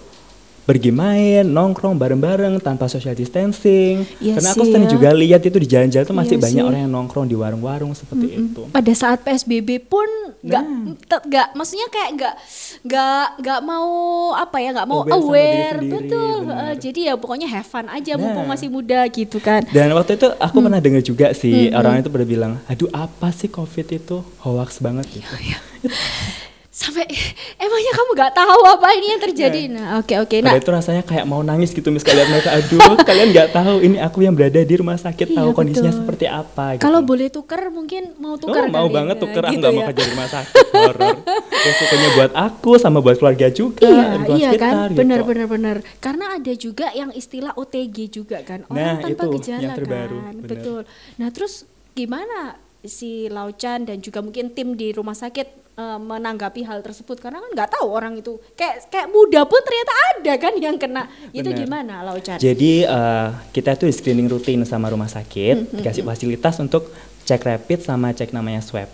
pergi 0.62 0.90
main, 0.90 1.44
nongkrong 1.44 1.94
bareng-bareng 1.94 2.58
tanpa 2.58 2.86
social 2.86 3.12
distancing. 3.12 4.06
Iya 4.18 4.38
Karena 4.38 4.50
aku 4.52 4.64
sering 4.64 4.86
ya. 4.86 4.92
juga 4.92 5.10
lihat 5.12 5.42
itu 5.42 5.58
di 5.58 5.68
jalan-jalan 5.68 6.06
tuh 6.06 6.16
masih 6.16 6.36
Iya 6.36 6.44
banyak 6.44 6.58
sih. 6.58 6.68
orang 6.68 6.80
yang 6.82 6.92
nongkrong 6.92 7.26
di 7.26 7.34
warung-warung 7.34 7.92
seperti 7.92 8.28
itu. 8.32 8.62
Pada 8.68 8.94
saat 8.94 9.20
PSBB 9.20 9.70
pun 9.82 10.06
nggak 10.40 10.64
Nah. 10.64 11.20
nggak 11.22 11.48
maksudnya 11.54 11.86
kayak 11.88 12.10
nggak 12.14 12.36
nggak 12.84 13.26
nggak 13.40 13.60
mau 13.62 13.90
apa 14.34 14.58
ya 14.58 14.70
nggak 14.72 14.88
mau 14.88 15.02
Aware 15.04 15.14
aware 15.14 15.78
sendiri, 15.78 15.94
betul. 15.94 16.38
Eh, 16.48 16.76
jadi 16.80 17.00
ya 17.04 17.14
pokoknya 17.16 17.48
have 17.48 17.64
fun 17.64 17.86
aja 17.88 18.14
mumpung 18.16 18.44
Nah. 18.44 18.52
masih 18.52 18.68
muda 18.68 19.06
gitu 19.08 19.38
kan 19.38 19.62
Dan 19.68 19.92
waktu 19.92 20.16
itu 20.16 20.28
aku 20.32 20.56
Hmm. 20.56 20.66
pernah 20.66 20.80
dengar 20.80 21.02
juga 21.02 21.28
sih 21.32 21.70
orang 21.72 22.00
itu 22.00 22.10
pada 22.10 22.24
bilang, 22.24 22.58
aduh 22.66 22.90
apa 22.92 23.30
sih 23.30 23.48
covid 23.48 23.88
itu 23.92 24.16
hoax 24.40 24.78
banget 24.78 25.06
gitu. 25.12 25.30
Iya, 26.72 26.80
sampai 26.80 27.04
emangnya 27.62 27.92
kamu 27.94 28.10
nggak 28.16 28.34
tahu 28.34 28.60
apa 28.66 28.88
ini 28.94 29.08
yang 29.10 29.22
terjadi 29.22 29.62
nah 29.68 30.00
oke 30.00 30.16
oke 30.18 30.38
nah 30.40 30.56
Pada 30.56 30.62
itu 30.62 30.72
rasanya 30.72 31.04
kayak 31.04 31.26
mau 31.26 31.42
nangis 31.42 31.70
gitu 31.70 31.92
mis 31.92 32.00
kalian 32.00 32.26
mereka, 32.26 32.50
aduh 32.50 32.80
kalian 33.12 33.28
nggak 33.30 33.50
tahu 33.52 33.76
ini 33.82 34.00
aku 34.00 34.24
yang 34.24 34.32
berada 34.32 34.56
di 34.58 34.76
rumah 34.76 34.96
sakit 34.96 35.28
Iya, 35.28 35.38
tahu 35.38 35.50
kondisinya 35.52 35.92
betul. 35.92 36.00
seperti 36.00 36.26
apa. 36.26 36.66
Gitu. 36.74 36.82
kalau 36.82 37.00
boleh 37.02 37.28
tuker 37.28 37.62
mungkin 37.70 38.16
mau 38.18 38.32
Oh, 38.32 38.38
tuker 38.40 38.66
mau 38.66 38.88
kali 38.88 38.96
banget 38.96 39.16
ya, 39.16 39.22
tuker, 39.22 39.44
aku 39.44 39.52
gitu 39.52 39.60
nggak 39.60 39.72
mau 39.72 39.82
ya. 39.82 39.86
kerja 39.86 40.00
di 40.00 40.10
rumah 40.10 40.30
sakit 40.30 40.66
horor. 40.72 41.16
Resikonya 41.68 42.10
buat 42.16 42.32
aku 42.34 42.72
sama 42.78 42.98
buat 43.00 43.18
keluarga 43.18 43.48
juga, 43.52 43.86
Iya, 43.86 44.08
iya 44.32 44.50
sekitar, 44.50 44.72
kan, 44.72 44.88
gitu. 44.88 44.98
benar 44.98 45.20
benar 45.22 45.48
benar. 45.48 45.76
Karena 46.00 46.26
ada 46.34 46.54
juga 46.56 46.88
yang 46.92 47.12
istilah 47.12 47.52
OTG 47.54 47.98
juga 48.10 48.38
kan, 48.42 48.64
orang 48.66 48.80
Nah, 48.80 48.96
tanpa 48.98 49.12
itu 49.12 49.28
gejala 49.38 49.60
yang 49.62 49.76
terbaru, 49.76 50.18
kan, 50.18 50.34
benar. 50.34 50.48
betul. 50.48 50.82
Nah 51.20 51.30
terus 51.30 51.54
gimana 51.92 52.56
si 52.82 53.28
Laucan 53.28 53.84
dan 53.84 54.00
juga 54.00 54.24
mungkin 54.24 54.50
tim 54.50 54.74
di 54.74 54.90
rumah 54.90 55.14
sakit 55.14 55.61
eh, 55.78 56.00
menanggapi 56.00 56.66
hal 56.68 56.84
tersebut 56.84 57.20
karena 57.20 57.40
kan 57.40 57.50
nggak 57.54 57.70
tahu 57.80 57.88
orang 57.92 58.14
itu 58.20 58.40
kayak 58.56 58.88
kayak 58.92 59.08
muda 59.12 59.46
pun 59.46 59.60
ternyata 59.64 59.94
ada 60.16 60.34
kan 60.40 60.54
yang 60.58 60.76
kena. 60.76 61.04
Itu 61.32 61.50
gimana 61.52 62.04
Laucan? 62.04 62.38
Jadi 62.40 62.84
eh, 62.84 63.28
kita 63.56 63.76
tuh 63.80 63.88
di 63.88 63.96
screening 63.96 64.28
rutin 64.32 64.64
sama 64.68 64.92
rumah 64.92 65.08
Hmm, 65.12 65.18
sakit, 65.22 65.56
dikasih 65.76 66.04
fasilitas 66.06 66.56
untuk 66.64 66.88
cek 67.28 67.42
rapid 67.44 67.80
sama 67.84 68.12
cek 68.16 68.32
namanya 68.32 68.64
swab. 68.64 68.88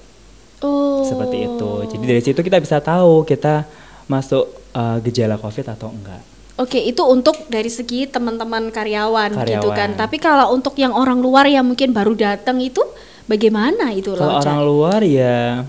oh. 0.65 1.05
seperti 1.05 1.45
itu. 1.45 1.71
Jadi 1.93 2.03
dari 2.09 2.21
situ 2.25 2.39
kita 2.41 2.57
bisa 2.57 2.81
tahu 2.81 3.21
kita 3.21 3.69
masuk 4.09 4.49
uh, 4.73 4.97
gejala 5.03 5.37
COVID 5.37 5.77
atau 5.77 5.93
enggak. 5.93 6.23
Oke, 6.57 6.81
itu 6.81 7.05
untuk 7.05 7.37
dari 7.53 7.69
segi 7.69 8.09
teman-teman 8.09 8.73
karyawan, 8.73 9.45
gitu 9.45 9.69
kan. 9.69 9.93
Karyawan. 9.93 10.01
Tapi 10.01 10.17
kalau 10.17 10.57
untuk 10.57 10.73
yang 10.73 10.89
orang 10.89 11.21
luar 11.21 11.45
yang 11.45 11.61
mungkin 11.61 11.93
baru 11.93 12.17
datang 12.17 12.57
itu 12.57 12.81
bagaimana 13.29 13.93
itu 13.93 14.17
Kalau 14.17 14.41
orang 14.41 14.61
luar 14.65 15.01
ya 15.05 15.61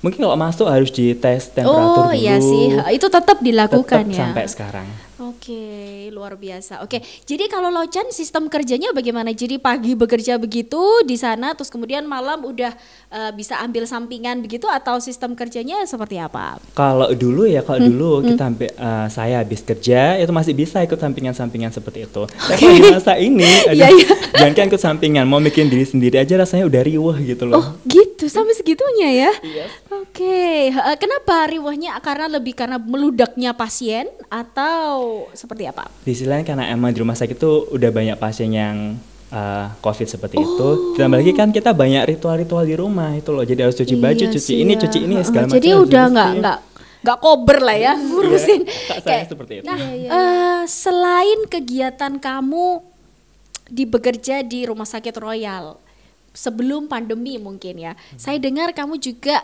mungkin 0.00 0.18
kalau 0.18 0.34
masuk 0.34 0.66
harus 0.66 0.88
dites 0.88 1.50
temperatur 1.50 1.76
Oh 2.02 2.08
dulu. 2.08 2.16
iya 2.16 2.36
sih, 2.38 2.66
itu 2.90 3.06
tetap 3.06 3.38
dilakukan 3.38 4.04
Tetap 4.04 4.12
ya. 4.12 4.18
sampai 4.26 4.44
sekarang. 4.46 4.86
Oke, 5.20 6.08
luar 6.16 6.32
biasa. 6.32 6.80
Oke, 6.80 7.04
jadi 7.28 7.44
kalau 7.52 7.68
Laucan 7.68 8.08
sistem 8.08 8.48
kerjanya 8.48 8.88
bagaimana? 8.96 9.36
Jadi 9.36 9.60
pagi 9.60 9.92
bekerja 9.92 10.40
begitu 10.40 10.80
di 11.04 11.12
sana, 11.20 11.52
terus 11.52 11.68
kemudian 11.68 12.08
malam 12.08 12.40
udah 12.40 12.72
eh, 13.12 13.32
bisa 13.36 13.60
ambil 13.60 13.84
sampingan 13.84 14.40
begitu, 14.40 14.64
atau 14.64 14.96
sistem 14.96 15.36
kerjanya 15.36 15.84
seperti 15.84 16.16
apa? 16.16 16.56
Kalau 16.72 17.12
dulu 17.12 17.44
ya, 17.44 17.60
Hmm, 17.60 17.68
kalau 17.68 17.80
dulu 17.84 18.10
kita 18.24 18.42
ambil, 18.48 18.70
eh, 18.72 19.06
saya 19.12 19.44
habis 19.44 19.60
kerja 19.60 20.16
itu 20.16 20.32
masih 20.32 20.56
bisa 20.56 20.80
ikut 20.80 20.96
sampingan-sampingan 20.96 21.68
seperti 21.68 22.08
itu. 22.08 22.24
Tapi 22.24 22.56
kalau 22.56 22.76
di 22.80 22.88
masa 22.88 23.12
ini, 23.20 23.44
aduh, 23.68 23.76
Iya, 23.76 23.88
iya. 23.92 24.08
jangan 24.40 24.52
kan 24.56 24.64
ikut 24.72 24.80
sampingan, 24.80 25.24
mau 25.28 25.36
bikin 25.36 25.68
diri 25.68 25.84
sendiri 25.84 26.16
aja 26.16 26.32
rasanya 26.40 26.64
udah 26.64 26.80
riuh 26.80 27.16
gitu 27.20 27.44
loh. 27.44 27.60
Oh 27.60 27.66
gitu, 27.84 28.24
sampai 28.24 28.56
segitunya 28.56 29.28
ya? 29.28 29.32
Iya. 29.44 29.66
Oke, 30.00 30.72
eh, 30.72 30.96
kenapa 30.96 31.44
riwahnya? 31.52 32.00
Karena 32.00 32.24
lebih 32.24 32.56
karena 32.56 32.80
meludaknya 32.80 33.52
pasien 33.52 34.08
atau 34.32 35.09
seperti 35.32 35.64
apa? 35.64 35.86
Di 36.02 36.12
sisi 36.12 36.26
lain 36.26 36.42
karena 36.42 36.68
emang 36.68 36.90
di 36.90 36.98
rumah 37.00 37.14
sakit 37.14 37.36
itu 37.36 37.70
udah 37.70 37.90
banyak 37.90 38.16
pasien 38.16 38.50
yang 38.50 38.96
uh, 39.30 39.66
COVID 39.78 40.06
seperti 40.06 40.36
itu. 40.38 40.60
Oh. 40.62 40.94
Ditambah 40.94 41.18
lagi 41.20 41.32
kan 41.32 41.48
kita 41.50 41.70
banyak 41.72 42.02
ritual-ritual 42.16 42.64
di 42.66 42.74
rumah 42.74 43.14
itu 43.14 43.30
loh. 43.30 43.42
Jadi 43.42 43.60
harus 43.60 43.76
cuci 43.76 43.94
baju, 43.96 44.24
Iya 44.26 44.32
cuci 44.32 44.40
sih 44.40 44.56
ini, 44.60 44.74
ya. 44.74 44.80
cuci 44.86 44.98
ini 45.00 45.14
Heeh, 45.18 45.26
segala 45.26 45.44
macam. 45.46 45.56
Jadi 45.56 45.70
udah 45.72 46.04
nggak 46.10 46.30
nggak 46.42 46.58
nggak 47.00 47.18
kober 47.18 47.58
lah 47.64 47.76
ya 47.76 47.92
ngurusin. 47.96 48.60
Kak 48.66 48.98
saya 49.00 49.24
Kayak- 49.24 49.28
seperti 49.32 49.52
itu. 49.60 49.64
Nah, 49.64 49.78
eh, 49.80 50.60
selain 50.68 51.40
kegiatan 51.48 52.12
kamu 52.20 52.66
di 53.70 53.84
bekerja 53.86 54.42
di 54.42 54.66
Rumah 54.66 54.84
Sakit 54.84 55.14
Royal 55.16 55.78
sebelum 56.34 56.86
pandemi 56.86 57.38
mungkin 57.38 57.74
ya, 57.78 57.92
saya 58.14 58.38
dengar 58.38 58.70
kamu 58.70 58.98
juga 58.98 59.42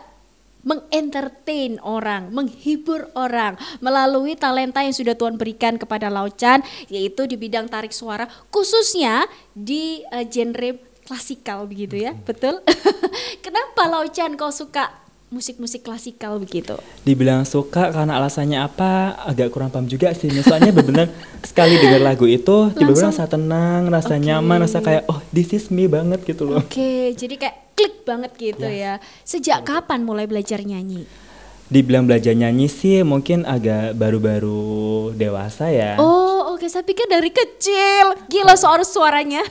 mengentertain 0.67 1.79
orang, 1.79 2.27
menghibur 2.35 3.07
orang 3.15 3.55
melalui 3.79 4.35
talenta 4.35 4.83
yang 4.83 4.91
sudah 4.91 5.15
Tuhan 5.15 5.39
berikan 5.39 5.79
kepada 5.79 6.11
Laucan 6.11 6.59
yaitu 6.91 7.23
di 7.23 7.39
bidang 7.39 7.71
tarik 7.71 7.95
suara 7.95 8.27
khususnya 8.51 9.23
di 9.55 10.03
eh, 10.11 10.27
genre 10.27 10.83
klasikal 11.07 11.63
begitu 11.63 12.03
ya, 12.03 12.11
betul? 12.11 12.59
Kenapa 13.45 13.87
Laucan 13.87 14.35
kau 14.35 14.51
suka 14.51 15.06
musik-musik 15.27 15.83
klasikal 15.83 16.39
begitu? 16.39 16.79
Dibilang 17.03 17.43
suka 17.43 17.91
karena 17.91 18.15
alasannya 18.15 18.63
apa 18.63 19.19
agak 19.27 19.51
kurang 19.51 19.67
paham 19.67 19.87
juga 19.87 20.15
sih. 20.15 20.31
Misalnya 20.31 20.71
benar-benar 20.71 21.11
sekali 21.43 21.75
dengar 21.77 21.99
lagu 21.99 22.23
itu 22.23 22.71
tiba-tiba 22.71 23.11
rasa 23.11 23.27
tenang, 23.27 23.91
rasa 23.91 24.15
nyaman, 24.15 24.63
rasa 24.63 24.79
kayak 24.79 25.03
oh 25.11 25.19
this 25.35 25.51
is 25.51 25.67
me 25.67 25.85
banget 25.91 26.23
gitu 26.23 26.47
loh. 26.47 26.63
Oke, 26.63 27.11
jadi 27.13 27.35
kayak 27.35 27.55
klik 27.75 27.95
banget 28.07 28.31
gitu 28.39 28.67
ya. 28.67 29.03
Sejak 29.27 29.67
kapan 29.67 30.07
mulai 30.07 30.25
belajar 30.25 30.63
nyanyi? 30.63 31.26
Dibilang 31.67 32.07
belajar 32.07 32.31
nyanyi 32.31 32.71
sih 32.71 33.03
mungkin 33.03 33.43
agak 33.43 33.91
baru-baru 33.99 35.11
dewasa 35.11 35.67
ya. 35.67 35.99
Oh, 35.99 36.55
oke. 36.55 36.63
Saya 36.71 36.79
pikir 36.87 37.11
dari 37.11 37.27
kecil. 37.27 38.15
Gila 38.31 38.55
soal 38.55 38.87
suaranya. 38.87 39.43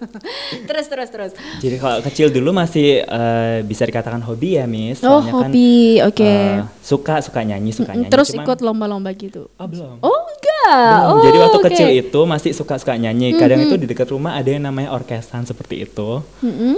terus, 0.68 0.88
terus, 0.88 1.08
terus. 1.12 1.32
Jadi 1.60 1.76
kalau 1.76 2.00
kecil 2.00 2.32
dulu 2.32 2.56
masih 2.56 3.04
eh, 3.04 3.60
bisa 3.60 3.84
dikatakan 3.84 4.24
hobi 4.24 4.56
ya, 4.56 4.64
Miss. 4.64 5.04
Oh, 5.04 5.20
kan, 5.20 5.52
hobi. 5.52 6.00
Oke. 6.00 6.24
eh, 6.24 6.64
suka 6.80 7.20
suka 7.20 7.44
nyanyi, 7.44 7.76
suka 7.76 7.92
nyanyi. 7.92 8.08
Terus 8.08 8.32
Cuman- 8.32 8.48
ikut 8.48 8.58
lomba-lomba 8.64 9.12
gitu. 9.12 9.52
Oh, 9.60 9.68
belum. 9.68 10.00
Oh. 10.00 10.29
Belum. 10.62 11.10
Oh, 11.10 11.22
Jadi 11.22 11.36
waktu 11.38 11.58
oke. 11.58 11.66
kecil 11.66 11.88
itu 11.90 12.20
masih 12.22 12.50
suka-suka 12.52 12.94
nyanyi. 12.94 13.32
Kadang 13.34 13.60
itu 13.60 13.74
di 13.74 13.86
dekat 13.86 14.08
rumah 14.08 14.34
ada 14.34 14.46
yang 14.46 14.62
namanya 14.62 14.92
orkesan 14.92 15.42
seperti 15.42 15.82
itu. 15.82 16.20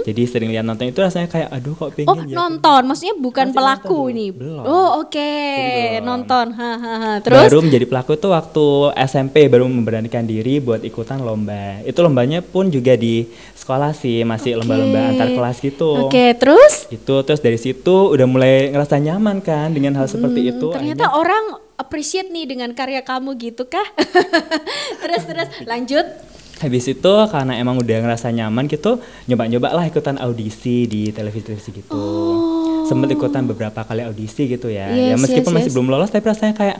Jadi 0.03 0.21
sering 0.23 0.49
lihat 0.49 0.63
nonton 0.63 0.87
itu 0.87 0.97
rasanya 0.97 1.27
kayak 1.27 1.49
aduh 1.49 1.73
kok 1.73 1.91
pengen 1.93 2.09
Oh, 2.09 2.17
ya. 2.21 2.35
nonton. 2.37 2.81
Maksudnya 2.85 3.15
bukan 3.15 3.45
Masih 3.45 3.55
pelaku 3.55 3.93
nonton 3.99 4.13
ini. 4.13 4.25
Belum. 4.29 4.63
Oh, 4.63 4.89
oke. 4.99 5.31
belum. 5.93 6.03
Nonton. 6.03 6.45
Ha, 6.53 6.71
ha, 6.73 6.93
ha. 6.95 7.11
Terus? 7.19 7.43
Baru 7.43 7.59
menjadi 7.61 7.85
pelaku 7.85 8.11
itu 8.13 8.27
waktu 8.29 8.65
SMP 9.03 9.35
baru 9.45 9.65
memberanikan 9.65 10.23
diri 10.23 10.57
buat 10.57 10.81
ikutan 10.81 11.19
lomba. 11.19 11.83
Itu 11.83 12.01
lombanya 12.01 12.39
pun 12.39 12.67
juga 12.67 12.93
di 12.93 13.25
sekolah 13.53 13.93
sih, 13.93 14.23
masih 14.23 14.57
lomba-lomba 14.57 15.09
antar 15.09 15.29
kelas 15.29 15.57
gitu. 15.59 16.07
Oke, 16.07 16.35
terus? 16.35 16.87
Itu 16.89 17.23
terus 17.23 17.39
dari 17.39 17.55
situ 17.55 17.95
udah 18.09 18.25
mulai 18.25 18.69
ngerasa 18.69 18.97
nyaman 18.97 19.39
kan 19.39 19.71
dengan 19.71 19.95
hal 19.95 20.05
seperti 20.05 20.49
itu. 20.49 20.67
Hmm, 20.67 20.75
Ternyata 20.75 21.05
Akhirnya- 21.05 21.15
orang 21.15 21.43
appreciate 21.77 22.29
nih 22.29 22.45
dengan 22.45 22.71
karya 22.73 23.01
kamu 23.01 23.35
gitu 23.37 23.65
kah? 23.65 23.85
terus 25.03 25.23
terus 25.25 25.49
lanjut. 25.65 26.05
Habis 26.61 26.85
itu 26.87 27.13
karena 27.27 27.59
emang 27.59 27.75
udah 27.75 27.97
ngerasa 28.07 28.31
nyaman 28.31 28.71
gitu, 28.71 29.01
nyoba-nyoba 29.27 29.75
lah 29.75 29.83
ikutan 29.83 30.15
audisi 30.15 30.87
di 30.87 31.11
televisi-televisi 31.11 31.69
gitu. 31.75 32.03
Sempet 32.87 33.11
ikutan 33.11 33.43
beberapa 33.43 33.83
kali 33.83 34.05
audisi 34.05 34.47
gitu 34.47 34.71
ya. 34.71 34.87
Oh. 34.87 34.95
Yes, 34.95 35.09
ya 35.11 35.15
meskipun 35.19 35.51
yes, 35.51 35.57
masih 35.59 35.69
yes. 35.71 35.75
belum 35.75 35.87
lolos 35.91 36.09
tapi 36.13 36.23
rasanya 36.23 36.55
kayak 36.55 36.77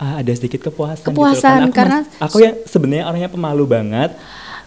ah, 0.00 0.20
ada 0.24 0.32
sedikit 0.32 0.64
kepuasan, 0.70 1.12
Kepuasan, 1.12 1.68
gitu. 1.68 1.68
Aku, 1.68 1.76
karena- 1.76 2.02
mas- 2.08 2.24
aku 2.24 2.36
ya 2.40 2.52
sebenarnya 2.64 3.04
orangnya 3.04 3.28
pemalu 3.28 3.64
banget, 3.68 4.16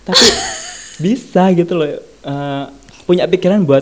tapi 0.05 0.25
bisa 1.05 1.43
gitu 1.57 1.73
loh. 1.73 1.89
eh, 2.19 2.65
punya 3.09 3.25
pikiran 3.25 3.65
buat 3.65 3.81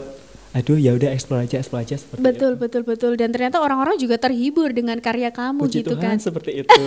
aduh 0.49 0.75
ya 0.75 0.91
udah 0.91 1.09
explore 1.09 1.41
aja, 1.41 1.57
explore 1.57 1.81
aja 1.81 1.95
seperti 1.95 2.19
Betul 2.19 2.51
itu. 2.51 2.59
betul 2.59 2.81
betul 2.81 3.11
dan 3.13 3.29
ternyata 3.29 3.57
orang-orang 3.57 3.95
juga 3.95 4.15
terhibur 4.15 4.69
dengan 4.69 4.97
karya 4.97 5.29
kamu 5.29 5.61
Puji 5.61 5.81
gitu 5.81 5.93
Tuhan 5.93 6.03
kan. 6.03 6.17
seperti 6.17 6.51
itu. 6.61 6.81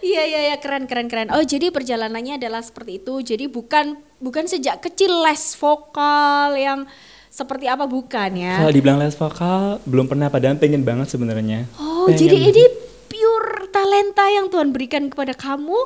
Iya 0.00 0.22
iya 0.22 0.40
iya 0.44 0.56
keren 0.56 0.84
keren 0.84 1.06
keren. 1.06 1.28
Oh 1.30 1.40
jadi 1.40 1.68
perjalanannya 1.68 2.36
adalah 2.36 2.60
seperti 2.60 2.98
itu. 2.98 3.14
Jadi 3.24 3.46
bukan 3.46 3.94
bukan 4.18 4.44
sejak 4.44 4.80
kecil 4.80 5.22
les 5.22 5.54
vokal 5.54 6.52
yang 6.54 6.84
seperti 7.28 7.66
apa 7.66 7.84
bukan 7.84 8.30
ya? 8.32 8.60
Kalau 8.60 8.70
dibilang 8.70 8.98
les 8.98 9.12
vokal 9.12 9.80
belum 9.82 10.06
pernah 10.06 10.28
padahal 10.28 10.54
pengen 10.54 10.82
banget 10.82 11.08
sebenarnya. 11.08 11.64
Oh 11.76 12.06
Pengen 12.06 12.20
jadi 12.20 12.36
banget. 12.36 12.52
ini 12.52 12.64
pure 13.06 13.50
talenta 13.68 14.24
yang 14.28 14.46
Tuhan 14.46 14.68
berikan 14.68 15.08
kepada 15.08 15.32
kamu. 15.32 15.78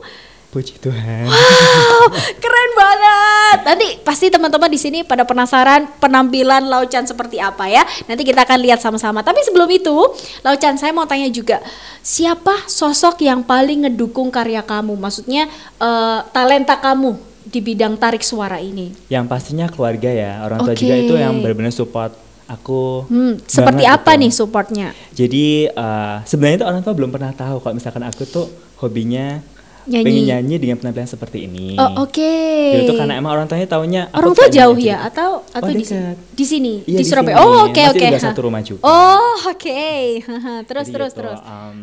Puji 0.49 0.81
Tuhan. 0.81 1.29
Wow, 1.29 2.09
keren 2.41 2.71
banget. 2.73 3.59
Nanti 3.69 3.89
pasti 4.01 4.33
teman-teman 4.33 4.73
di 4.73 4.81
sini 4.81 4.99
pada 5.05 5.29
penasaran 5.29 5.85
penampilan 6.01 6.65
Laucan 6.73 7.05
seperti 7.05 7.37
apa 7.37 7.69
ya. 7.69 7.85
Nanti 8.09 8.25
kita 8.25 8.49
akan 8.49 8.59
lihat 8.65 8.81
sama-sama. 8.81 9.21
Tapi 9.21 9.45
sebelum 9.45 9.69
itu, 9.69 9.93
Laucan 10.41 10.81
saya 10.81 10.97
mau 10.97 11.05
tanya 11.05 11.29
juga, 11.29 11.61
siapa 12.01 12.65
sosok 12.65 13.21
yang 13.29 13.45
paling 13.45 13.85
ngedukung 13.85 14.33
karya 14.33 14.65
kamu? 14.65 14.97
Maksudnya 14.97 15.53
eh, 15.77 16.19
talenta 16.33 16.81
kamu 16.81 17.21
di 17.45 17.61
bidang 17.61 18.01
tarik 18.01 18.25
suara 18.25 18.57
ini. 18.57 18.97
Yang 19.13 19.29
pastinya 19.29 19.69
keluarga 19.69 20.09
ya, 20.09 20.49
orang 20.49 20.65
tua 20.65 20.73
Oke. 20.73 20.81
juga 20.81 20.97
itu 20.97 21.13
yang 21.13 21.45
benar-benar 21.45 21.77
support 21.77 22.17
aku. 22.49 23.05
Hmm, 23.05 23.37
seperti 23.45 23.85
banget 23.85 23.97
apa 24.01 24.11
gitu. 24.17 24.21
nih 24.25 24.33
supportnya? 24.33 24.89
Jadi 25.13 25.47
eh, 25.69 26.17
sebenarnya 26.25 26.65
itu 26.65 26.67
orang 26.73 26.81
tua 26.81 26.97
belum 26.97 27.13
pernah 27.13 27.37
tahu 27.37 27.61
kalau 27.61 27.77
misalkan 27.77 28.01
aku 28.09 28.25
tuh 28.25 28.49
hobinya 28.81 29.45
Nyanyi. 29.89 30.05
pengen 30.05 30.25
nyanyi 30.27 30.57
dengan 30.57 30.77
penampilan 30.77 31.09
seperti 31.09 31.39
ini. 31.43 31.75
Oh, 31.75 32.05
oke. 32.05 32.35
Dulu 32.71 32.83
tuh 32.85 32.97
karena 32.97 33.15
emang 33.15 33.33
orang 33.33 33.47
tuanya 33.47 33.67
taunya 33.67 34.03
aku 34.07 34.17
Orang 34.19 34.33
tua 34.35 34.47
jauh 34.47 34.77
nyanyi 34.77 34.93
ya 34.93 34.97
atau 35.03 35.31
atau 35.47 35.65
Oh, 35.65 35.73
di. 35.73 35.85
Di 36.31 36.45
sini, 36.45 36.73
Iya, 36.85 36.95
di 36.95 37.03
di 37.03 37.05
Surabaya. 37.05 37.35
sini. 37.35 37.43
Oh, 37.43 37.61
oke 37.67 37.83
oke. 37.89 38.07
ha. 38.07 38.21
satu 38.23 38.41
rumah 38.43 38.61
juga. 38.61 38.81
Oh, 38.83 39.35
oke. 39.47 39.81
terus 40.69 40.87
Jadi 40.87 40.95
terus 40.95 41.11
gitu, 41.11 41.19
terus. 41.19 41.41
em, 41.41 41.79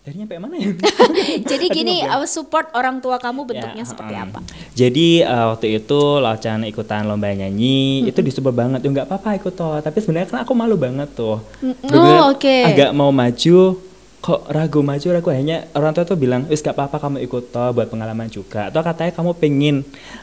Dari 0.00 0.16
nyampe 0.18 0.36
mana 0.36 0.54
ya? 0.54 0.68
Jadi 1.50 1.66
gini, 1.70 1.96
ngeblank. 1.98 2.20
uh, 2.20 2.26
support 2.26 2.66
orang 2.72 3.00
tua 3.00 3.16
kamu 3.16 3.40
bentuknya 3.46 3.80
Ya, 3.80 3.86
seperti 3.86 4.12
em, 4.12 4.22
apa? 4.22 4.38
Jadi 4.74 5.08
eh, 5.20 5.44
waktu 5.46 5.66
itu 5.74 6.00
Laucan 6.18 6.60
ikutan 6.62 7.04
lomba 7.04 7.28
nyanyi 7.30 7.78
itu 8.04 8.20
disupport 8.20 8.52
banget 8.54 8.80
tuh 8.80 8.90
nggak 8.90 9.06
apa-apa 9.06 9.36
ikut 9.38 9.52
toh. 9.52 9.76
Tapi 9.78 9.96
sebenarnya 9.98 10.28
kan 10.30 10.40
aku 10.40 10.52
malu 10.52 10.76
banget 10.76 11.08
tuh. 11.10 11.40
Mm, 11.58 11.76
oh, 11.90 12.20
oke. 12.30 12.56
Agak 12.66 12.90
mau 12.90 13.08
maju 13.10 13.80
kok 14.24 14.48
ragu 14.48 14.80
maju 14.80 15.04
ragu 15.10 15.28
akhirnya 15.28 15.68
orang 15.72 15.92
tua 15.92 16.02
tuh 16.02 16.16
bilang 16.16 16.48
wis 16.48 16.58
gak 16.58 16.72
apa-apa 16.72 16.96
kamu 16.96 17.20
ikut 17.22 17.52
toh 17.52 17.70
buat 17.70 17.86
pengalaman 17.86 18.24
juga 18.26 18.72
atau 18.72 18.80
katanya 18.80 19.12
kamu 19.12 19.30
pengen 19.34 19.76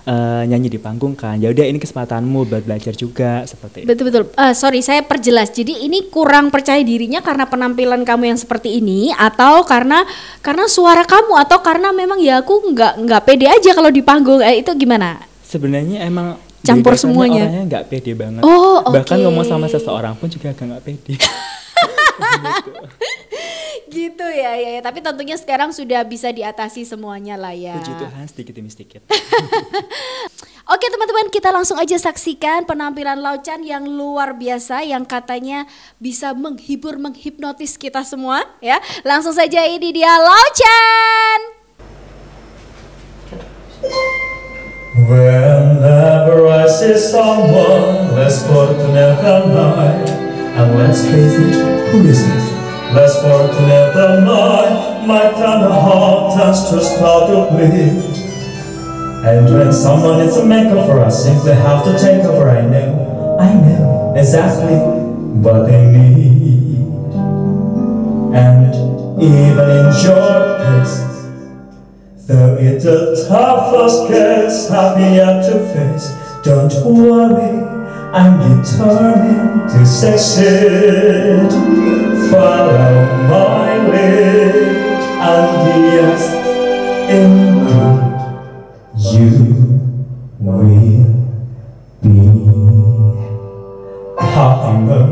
eh, 0.03 0.43
nyanyi 0.43 0.67
di 0.67 0.79
panggung 0.79 1.13
kan 1.13 1.37
ya 1.37 1.47
udah 1.47 1.61
ini 1.61 1.77
kesempatanmu 1.77 2.49
buat 2.49 2.65
belajar 2.65 2.91
juga 2.91 3.45
seperti 3.45 3.85
itu 3.85 3.87
Betul 3.87 4.09
betul. 4.09 4.23
Eh, 4.33 4.53
sorry, 4.53 4.81
saya 4.81 5.03
perjelas. 5.03 5.51
Jadi 5.51 5.85
ini 5.85 6.09
kurang 6.09 6.49
percaya 6.49 6.81
dirinya 6.81 7.21
karena 7.21 7.45
penampilan 7.45 8.01
kamu 8.01 8.33
yang 8.33 8.39
seperti 8.39 8.75
ini, 8.75 9.11
atau 9.11 9.61
karena 9.63 10.01
karena 10.39 10.65
suara 10.65 11.03
kamu, 11.03 11.37
atau 11.37 11.61
karena 11.61 11.91
memang 11.91 12.17
ya 12.17 12.39
aku 12.39 12.57
nggak 12.67 13.05
nggak 13.05 13.21
pede 13.21 13.45
aja 13.45 13.69
kalau 13.71 13.87
di 13.87 14.01
panggung. 14.01 14.41
Eh, 14.41 14.59
itu 14.59 14.73
gimana? 14.73 15.21
sebenarnya 15.43 16.01
emang 16.01 16.39
Campur 16.61 16.95
semuanya. 16.95 17.45
orangnya 17.45 17.63
nggak 17.67 17.83
pede 17.85 18.11
banget 18.13 18.41
Oh, 18.41 18.81
bahkan 18.87 19.17
oke. 19.17 19.23
ngomong 19.27 19.43
sama 19.43 19.67
seseorang 19.67 20.15
pun 20.15 20.25
juga 20.25 20.49
agak 20.49 20.63
nggak 20.63 20.83
pede 20.83 21.13
Gitu 23.93 24.23
ya, 24.23 24.55
ya, 24.55 24.69
ya. 24.77 24.81
Tapi 24.81 25.03
tentunya 25.03 25.35
sekarang 25.35 25.75
sudah 25.75 26.01
bisa 26.07 26.31
diatasi 26.31 26.87
semuanya 26.87 27.35
lah 27.35 27.51
ya. 27.51 27.75
puji 27.79 27.93
Tuhan 27.97 28.25
sedikit 28.29 28.53
demi 28.55 28.69
sedikit 28.71 29.01
Oke 30.71 30.87
teman-teman 30.87 31.27
kita 31.27 31.51
langsung 31.51 31.75
aja 31.75 31.99
saksikan 31.99 32.63
penampilan 32.63 33.19
Laucan 33.19 33.59
yang 33.65 33.83
luar 33.83 34.37
biasa 34.37 34.87
yang 34.87 35.03
katanya 35.03 35.67
bisa 35.99 36.31
menghibur 36.31 36.95
menghipnotis 36.95 37.75
kita 37.75 38.05
semua 38.07 38.47
ya. 38.63 38.79
Langsung 39.03 39.35
saja 39.35 39.67
ini 39.67 39.91
dia 39.91 40.15
Laucan. 40.15 41.39
Whenever 45.11 46.47
I 46.47 46.67
see 46.67 46.95
someone 46.95 48.13
less 48.15 48.45
fortunate 48.45 49.17
than 49.23 49.57
I, 49.57 50.30
And 50.53 50.77
let's 50.77 51.05
face 51.05 51.33
it, 51.39 51.91
who 51.91 52.05
isn't? 52.05 52.93
Let's 52.93 53.15
work 53.23 53.51
together, 53.51 54.21
my, 54.21 55.05
my 55.07 55.21
tender 55.31 55.69
heart 55.69 56.37
turns 56.37 56.69
to 56.69 56.75
of 56.75 57.49
bliss. 57.51 58.19
And 59.23 59.45
when 59.53 59.71
someone 59.71 60.19
is 60.19 60.35
a 60.35 60.41
makeover, 60.41 61.05
I 61.05 61.09
simply 61.09 61.53
have 61.53 61.85
to 61.85 61.93
take 61.97 62.25
over. 62.25 62.49
I 62.49 62.61
know, 62.65 63.37
I 63.39 63.53
know 63.53 64.13
exactly 64.17 64.75
what 65.41 65.67
they 65.67 65.85
need. 65.85 66.81
And 68.35 68.75
even 69.23 69.69
in 69.69 69.85
your 70.03 70.57
case, 70.57 70.97
though 72.27 72.57
it's 72.59 72.83
the 72.83 73.25
toughest 73.29 74.07
case 74.09 74.69
I've 74.69 74.99
yet 74.99 75.49
to 75.49 75.59
face, 75.73 76.09
don't 76.43 76.73
worry, 76.83 77.80
I'm 78.13 78.61
determined 78.61 79.69
to 79.69 79.85
succeed. 79.85 81.49
Follow 82.29 83.27
my 83.29 83.87
lead, 83.87 84.99
and 85.29 85.49
yes, 85.93 86.21
indeed 87.09 88.11
you 89.13 89.29
will 90.39 91.07
be 92.01 92.17
popular. 94.17 95.05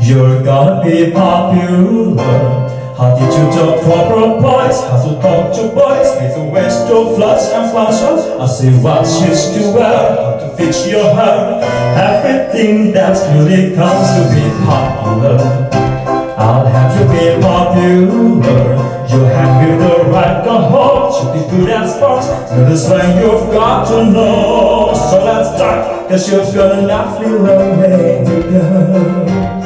You're 0.00 0.42
gonna 0.42 0.82
be 0.82 1.10
popular. 1.10 2.61
How 2.96 3.16
did 3.16 3.32
you 3.32 3.46
talk 3.56 3.82
proper 3.82 4.40
boys? 4.40 4.80
How 4.84 5.00
to 5.02 5.20
talk 5.20 5.54
to 5.56 5.74
boys? 5.74 6.08
Need 6.20 6.34
to 6.34 6.44
waste 6.52 6.86
your 6.88 7.16
flush 7.16 7.50
and 7.50 7.70
flash 7.72 8.02
up. 8.02 8.40
I 8.40 8.46
see 8.46 8.70
what 8.82 9.06
shoes 9.06 9.50
to 9.54 9.72
wear, 9.72 10.16
how 10.16 10.36
to 10.40 10.56
fix 10.56 10.86
your 10.86 11.14
hair. 11.14 11.60
Everything 11.96 12.92
that 12.92 13.16
really 13.34 13.74
comes 13.74 14.08
to 14.16 14.22
be 14.34 14.44
popular. 14.66 15.40
I'll 16.36 16.66
have 16.66 16.92
you 16.98 17.06
be 17.08 17.40
popular. 17.40 18.92
You 19.08 19.24
hang 19.24 19.68
with 19.68 19.80
the 19.80 20.10
right 20.10 20.44
cohort. 20.44 21.14
Should 21.14 21.32
be 21.32 21.50
good 21.50 21.70
at 21.70 21.86
sports. 21.88 22.26
Know 22.50 22.68
the 22.68 22.76
slang 22.76 23.16
you've 23.16 23.52
got 23.52 23.88
to 23.88 24.04
know. 24.04 24.92
So 24.94 25.24
let's 25.24 25.54
start. 25.56 26.08
Cause 26.10 26.30
you've 26.30 26.54
got 26.54 26.78
enough 26.78 27.18
little 27.20 27.42
way 27.42 28.22
to. 28.26 29.61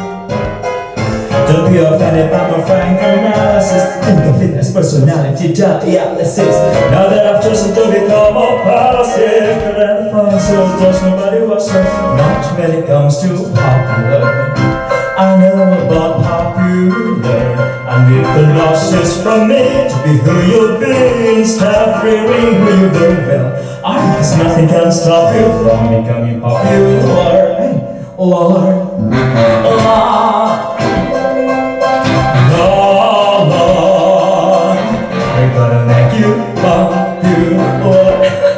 Be 1.57 1.79
offended 1.79 2.31
by 2.31 2.51
my 2.51 2.65
frank 2.65 3.01
analysis. 3.01 3.83
Think 4.05 4.21
of 4.21 4.43
it 4.43 4.55
as 4.57 4.73
personality 4.73 5.53
dialysis. 5.53 6.55
Now 6.93 7.09
that 7.09 7.27
I've 7.27 7.43
chosen 7.43 7.75
to 7.75 7.89
become 7.91 8.37
a 8.37 8.63
passive, 8.63 9.77
and 9.77 10.11
fossil, 10.13 10.67
does 10.79 11.03
nobody 11.03 11.41
was 11.47 11.73
Not 11.73 12.59
when 12.59 12.71
it 12.71 12.87
comes 12.87 13.19
to 13.23 13.29
popular. 13.57 14.55
I 15.19 15.41
know 15.41 15.87
about 15.87 16.23
popular, 16.23 17.41
and 17.89 18.15
if 18.15 18.27
the 18.37 18.55
loss 18.55 18.93
is 18.93 19.23
from 19.23 19.49
me 19.49 19.89
to 19.89 19.97
be 20.05 20.19
who 20.21 20.35
you'll 20.47 20.79
be 20.79 21.41
instead 21.41 21.75
of 21.75 22.03
fearing 22.03 22.55
who 22.61 22.85
you 22.85 22.91
will, 22.93 23.17
well, 23.27 23.83
I 23.85 23.97
guess 24.15 24.37
nothing 24.37 24.69
can 24.69 24.93
stop 24.93 25.35
you 25.35 25.47
from 25.65 25.89
becoming 25.89 26.41
popular. 26.41 27.57
Hey, 27.57 27.73
Lord, 28.19 28.45
Lord. 28.53 28.87
Lord, 29.77 30.76
you 37.23 37.57
popular. 37.57 38.57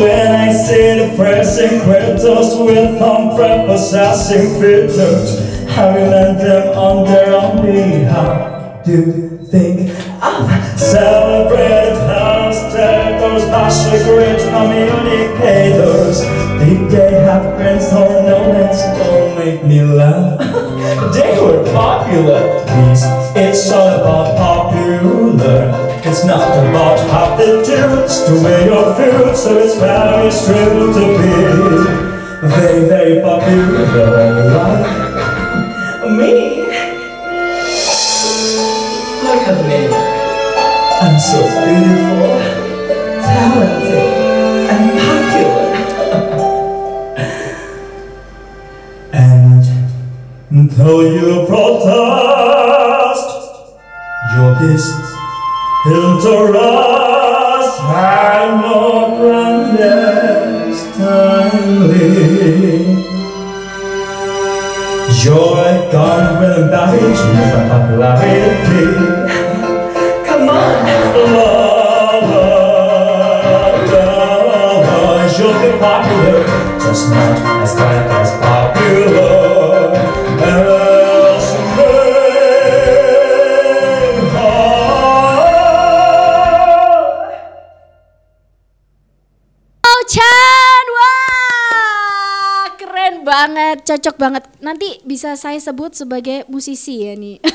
When 0.00 0.32
I 0.32 0.52
see 0.52 0.98
the 0.98 1.14
pressing 1.16 1.80
critters 1.82 2.56
with 2.56 3.00
unprepossessing 3.02 4.60
features, 4.60 5.68
I 5.76 5.92
will 5.92 6.08
let 6.10 6.38
them 6.38 6.78
on 6.78 7.04
their 7.04 7.34
own 7.34 7.60
behalf. 7.60 8.84
Do 8.84 8.92
you 8.92 9.38
think 9.50 9.90
I've 10.22 10.80
celebrated 10.80 11.98
house 12.08 12.60
takers, 12.72 13.44
master 13.50 14.02
great 14.04 14.40
communicators? 14.48 16.22
Did 16.60 16.90
they 16.90 17.12
have 17.22 17.56
friends 17.56 17.92
or 17.92 18.08
no? 18.22 18.52
Let's 18.52 18.82
don't 18.98 19.38
make 19.38 19.64
me 19.64 19.82
laugh. 19.82 20.38
they 21.14 21.38
were 21.40 21.62
popular. 21.72 22.64
Please, 22.66 23.02
it's 23.36 23.70
all 23.70 24.00
about 24.00 24.36
popular. 24.36 25.89
It's 26.02 26.24
not 26.24 26.40
about 26.40 26.98
aptitudes 26.98 28.24
to 28.24 28.32
wear 28.42 28.64
your 28.64 28.94
food, 28.96 29.36
so 29.36 29.58
it's 29.58 29.76
very 29.76 30.30
true 30.30 30.94
to 30.94 31.00
be 31.18 31.28
very, 32.48 32.88
very 32.88 33.20
popular. 33.20 33.84
Like 34.50 34.86
me. 36.16 36.62
Look 39.22 39.44
at 39.46 39.60
me. 39.68 39.80
I'm 41.02 41.18
so 41.20 41.40
beautiful, 41.60 42.32
talented, 43.20 44.10
and 44.72 44.84
popular. 45.04 45.68
and 50.50 50.70
though 50.70 51.02
you 51.02 51.46
protest, 51.46 53.28
you're 54.32 54.54
this 54.60 55.09
interest 55.86 57.80
and 57.80 58.60
no 58.60 59.16
clandestinely. 59.16 60.30
With 66.40 66.56
a 66.56 66.68
baggage 66.70 67.20
with 67.20 67.68
popularity. 67.68 68.84
Come 70.26 70.48
on, 70.48 70.56
love, 71.34 72.24
love. 72.30 72.70
You'll 75.38 75.58
be 75.60 75.70
popular, 75.78 76.44
just 76.78 77.04
not 77.10 77.36
as 77.62 77.72
popular 77.74 78.19
cocok 93.90 94.14
banget. 94.14 94.46
Nanti 94.62 95.02
bisa 95.02 95.34
saya 95.34 95.58
sebut 95.58 95.98
sebagai 95.98 96.46
musisi 96.46 97.02
ya 97.02 97.18
nih. 97.18 97.42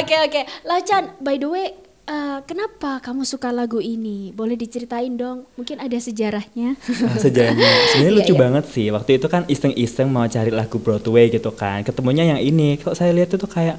Oke 0.00 0.16
oke, 0.16 0.40
lah 0.64 0.80
Chan, 0.80 1.12
by 1.20 1.36
the 1.36 1.48
way, 1.48 1.66
eh, 2.06 2.38
kenapa 2.48 2.98
kamu 3.04 3.22
suka 3.28 3.52
lagu 3.52 3.78
ini? 3.78 4.32
Boleh 4.32 4.56
diceritain 4.56 5.12
dong? 5.14 5.46
Mungkin 5.54 5.78
ada 5.78 5.98
sejarahnya. 5.98 6.74
Nah, 6.78 7.16
sejarahnya 7.20 7.68
sebenarnya 7.92 8.10
Iya, 8.10 8.16
lucu 8.16 8.34
iya. 8.34 8.40
banget 8.40 8.64
sih 8.70 8.86
waktu 8.88 9.10
itu 9.20 9.26
kan 9.28 9.42
iseng-iseng 9.46 10.08
mau 10.08 10.24
cari 10.26 10.50
lagu 10.50 10.80
Broadway 10.80 11.28
gitu 11.28 11.52
kan 11.52 11.84
ketemunya 11.84 12.24
yang 12.24 12.40
ini 12.40 12.80
kok 12.80 12.96
saya 12.96 13.12
lihat 13.12 13.30
itu 13.30 13.38
tuh 13.38 13.50
kayak 13.50 13.76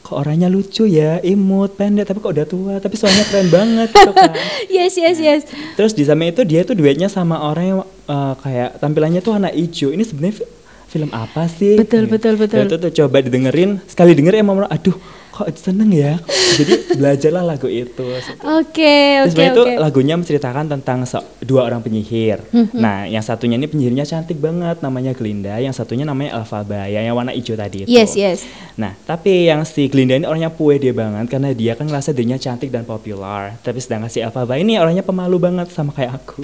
kok 0.00 0.16
orangnya 0.16 0.46
lucu 0.46 0.84
ya 0.84 1.20
imut 1.20 1.72
pendek 1.72 2.04
tapi 2.04 2.18
kok 2.18 2.30
udah 2.30 2.44
tua 2.44 2.74
tapi 2.76 2.94
suaranya 2.94 3.24
keren 3.24 3.48
banget 3.48 3.88
gitu 3.90 4.10
kan 4.10 4.32
yes 4.72 4.94
yes 4.94 5.18
yes. 5.18 5.42
terus 5.74 5.92
di 5.92 6.02
samping 6.02 6.30
itu 6.30 6.42
dia 6.42 6.62
tuh 6.62 6.72
duetnya 6.72 7.06
sama 7.06 7.38
orang 7.42 7.64
yang 7.66 7.80
eh, 8.06 8.34
kayak 8.36 8.78
tampilannya 8.78 9.20
tuh 9.20 9.32
warna 9.32 9.48
hijau 9.48 9.88
ini 9.88 10.02
sebenarnya 10.02 10.36
fi- 10.36 10.50
film 10.88 11.10
apa 11.10 11.46
sih 11.46 11.76
Betul, 11.76 12.04
Gitu. 12.04 12.12
betul, 12.12 12.34
betul. 12.34 12.58
Dan 12.58 12.66
itu 12.66 12.76
tuh 12.78 12.92
coba 12.96 13.16
didengerin 13.20 13.78
sekali 13.84 14.10
denger 14.10 14.34
emang 14.36 14.66
aduh 14.66 14.96
kok 15.30 15.46
seneng 15.54 15.90
ya 15.90 16.18
jadi 16.58 16.72
belajarlah 16.98 17.44
lagu 17.46 17.66
itu 17.66 18.06
Oke 18.42 19.22
oke 19.22 19.30
oke. 19.56 19.72
lagunya 19.78 20.14
menceritakan 20.14 20.66
tentang 20.68 21.06
se- 21.06 21.22
dua 21.40 21.64
orang 21.64 21.80
penyihir. 21.80 22.42
Mhm. 22.50 22.76
Nah, 22.76 23.06
yang 23.06 23.22
satunya 23.22 23.56
ini 23.56 23.66
penyihirnya 23.66 24.04
cantik 24.04 24.36
banget, 24.36 24.82
namanya 24.82 25.14
Glinda. 25.14 25.56
Yang 25.56 25.80
satunya 25.80 26.04
namanya 26.04 26.42
Alphaba, 26.42 26.86
ya, 26.86 27.00
yang 27.00 27.14
warna 27.14 27.32
hijau 27.32 27.54
tadi 27.54 27.84
itu. 27.84 27.88
Yes 27.88 28.12
yes. 28.14 28.44
Nah, 28.76 28.94
tapi 29.02 29.46
yang 29.46 29.62
si 29.64 29.86
Glinda 29.86 30.14
ini 30.14 30.26
orangnya 30.26 30.50
puede 30.50 30.90
banget 30.90 31.26
karena 31.28 31.50
dia 31.52 31.72
kan 31.74 31.86
ngerasa 31.86 32.12
dirinya 32.12 32.36
cantik 32.36 32.68
dan 32.68 32.84
populer. 32.84 33.56
Tapi 33.60 33.78
sedangkan 33.78 34.10
si 34.10 34.20
Alphaba 34.20 34.58
ini 34.58 34.76
orangnya 34.76 35.02
pemalu 35.02 35.38
banget 35.40 35.70
sama 35.70 35.90
kayak 35.90 36.20
aku. 36.20 36.42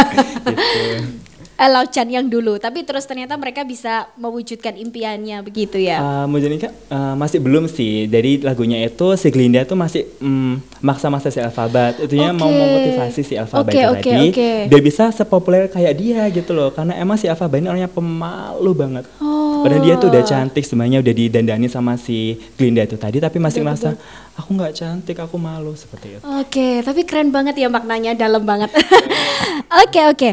gitu. 0.48 1.27
Eh, 1.58 1.66
Lau 1.66 1.82
Chan 1.90 2.06
yang 2.06 2.30
dulu, 2.30 2.54
tapi 2.62 2.86
terus 2.86 3.02
ternyata 3.02 3.34
mereka 3.34 3.66
bisa 3.66 4.06
mewujudkan 4.14 4.78
impiannya 4.78 5.42
begitu 5.42 5.74
ya. 5.74 5.98
Uh, 5.98 6.26
Mojonika 6.30 6.70
uh, 6.86 7.18
masih 7.18 7.42
belum 7.42 7.66
sih. 7.66 8.06
Dari 8.06 8.38
lagunya 8.38 8.78
itu 8.78 9.18
si 9.18 9.26
Glinda 9.34 9.66
tuh 9.66 9.74
masih 9.74 10.06
mm, 10.22 10.78
maksa-maksa 10.78 11.34
si 11.34 11.42
Alphabet. 11.42 11.98
Itunya 12.06 12.30
mau 12.30 12.46
Oke. 12.46 12.62
memotivasi 12.62 13.20
si 13.26 13.34
Alphabet 13.34 13.74
Oke, 13.74 13.82
itu 13.82 13.90
oke, 13.90 13.98
tadi. 14.06 14.26
oke. 14.30 14.50
Dia 14.70 14.80
bisa 14.86 15.10
sepopuler 15.10 15.66
kayak 15.66 15.98
dia 15.98 16.22
gitu 16.30 16.54
loh. 16.54 16.70
Karena 16.70 16.94
emang 16.94 17.18
si 17.18 17.26
Alphabet 17.26 17.58
ini 17.58 17.66
orangnya 17.74 17.90
pemalu 17.90 18.72
banget. 18.78 19.04
Oh. 19.18 19.66
Padahal 19.66 19.82
dia 19.82 19.98
tuh 19.98 20.14
udah 20.14 20.22
cantik 20.22 20.62
semuanya 20.62 21.02
udah 21.02 21.10
didandani 21.10 21.66
sama 21.66 21.98
si 21.98 22.38
Glinda 22.54 22.86
itu 22.86 22.94
tadi. 22.94 23.18
Tapi 23.18 23.42
masih 23.42 23.66
ngerasa 23.66 23.98
aku 24.38 24.54
nggak 24.54 24.78
cantik, 24.78 25.18
aku 25.18 25.34
malu 25.34 25.74
seperti 25.74 26.14
itu. 26.14 26.22
Oke, 26.22 26.86
tapi 26.86 27.02
keren 27.02 27.34
banget 27.34 27.58
ya 27.58 27.66
maknanya 27.66 28.14
dalam 28.14 28.46
banget. 28.46 28.70
Oke 29.82 30.00
oke. 30.06 30.30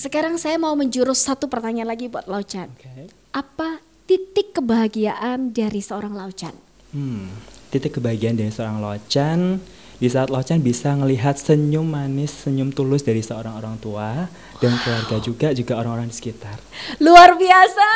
Sekarang 0.00 0.40
saya 0.40 0.56
mau 0.56 0.72
menjurus 0.72 1.20
satu 1.20 1.44
pertanyaan 1.44 1.92
lagi 1.92 2.08
buat 2.08 2.24
Laucan. 2.24 2.72
Oke. 2.72 3.12
Apa 3.36 3.84
titik 4.08 4.56
kebahagiaan 4.56 5.52
dari 5.52 5.84
seorang 5.84 6.16
Laucan? 6.16 6.56
Hmm, 6.96 7.28
titik 7.68 8.00
kebahagiaan 8.00 8.40
dari 8.40 8.48
seorang 8.48 8.80
Locan 8.80 9.60
di 10.00 10.08
saat 10.08 10.32
Locan 10.32 10.64
bisa 10.64 10.96
ngelihat 10.96 11.36
senyum 11.36 11.84
manis, 11.84 12.32
senyum 12.32 12.72
tulus 12.72 13.04
dari 13.04 13.20
seorang 13.20 13.60
orang 13.60 13.76
tua 13.76 14.24
dan 14.56 14.72
keluarga 14.80 15.20
juga 15.20 15.52
juga 15.52 15.76
orang-orang 15.76 16.08
di 16.08 16.16
sekitar. 16.16 16.56
Luar 17.04 17.36
biasa, 17.36 17.88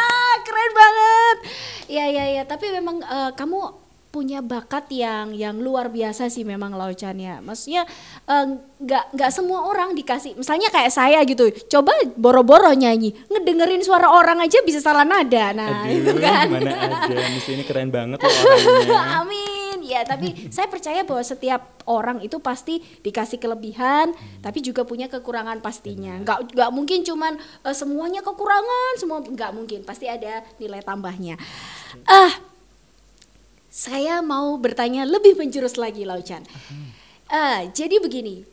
keren 0.44 0.72
banget. 0.76 1.36
Ya 1.88 2.04
ya 2.12 2.24
ya, 2.36 2.42
tapi 2.44 2.68
memang 2.68 3.00
eh, 3.00 3.32
kamu 3.32 3.83
punya 4.14 4.38
bakat 4.38 4.86
yang 4.94 5.34
yang 5.34 5.58
luar 5.58 5.90
biasa 5.90 6.30
sih 6.30 6.46
memang 6.46 6.78
Laucan 6.78 7.18
ya. 7.18 7.42
Maksudnya 7.42 7.82
eh, 8.30 8.46
nggak 8.78 9.18
nggak 9.18 9.30
semua 9.34 9.66
orang 9.66 9.90
dikasih. 9.98 10.38
Misalnya 10.38 10.70
kayak 10.70 10.94
saya 10.94 11.18
gitu, 11.26 11.50
coba 11.66 11.90
boro-boro 12.14 12.70
nyanyi, 12.78 13.10
ngedengerin 13.26 13.82
suara 13.82 14.06
orang 14.14 14.38
aja 14.38 14.62
bisa 14.62 14.78
salah 14.78 15.02
nada. 15.02 15.50
Nah, 15.50 15.90
itu 15.90 16.14
Aduh, 16.14 16.22
kan. 16.22 16.46
mana 16.46 16.70
ada, 16.70 17.16
Miss 17.34 17.50
ini 17.50 17.66
keren 17.66 17.90
banget 17.90 18.22
loh 18.22 18.30
orangnya. 18.30 19.26
Amin. 19.26 19.78
Ya, 19.82 20.06
tapi 20.06 20.30
saya 20.54 20.70
percaya 20.70 21.02
bahwa 21.02 21.26
setiap 21.26 21.82
orang 21.90 22.22
itu 22.22 22.38
pasti 22.38 22.78
dikasih 23.02 23.42
kelebihan, 23.42 24.14
tapi 24.38 24.62
juga 24.62 24.86
punya 24.86 25.10
kekurangan 25.10 25.58
pastinya. 25.58 26.22
Nggak 26.22 26.54
nggak 26.54 26.70
mungkin 26.70 27.02
cuman 27.02 27.34
eh, 27.66 27.74
semuanya 27.74 28.22
kekurangan, 28.22 28.92
semua 28.94 29.18
nggak 29.26 29.50
mungkin. 29.50 29.82
Pasti 29.82 30.06
ada 30.06 30.46
nilai 30.62 30.86
tambahnya. 30.86 31.34
Ah, 32.06 32.53
saya 33.74 34.22
mau 34.22 34.54
bertanya 34.54 35.02
lebih 35.02 35.34
menjurus 35.34 35.74
lagi, 35.74 36.06
Laucan. 36.06 36.46
Ah, 37.26 37.66
jadi 37.74 37.98
begini, 37.98 38.46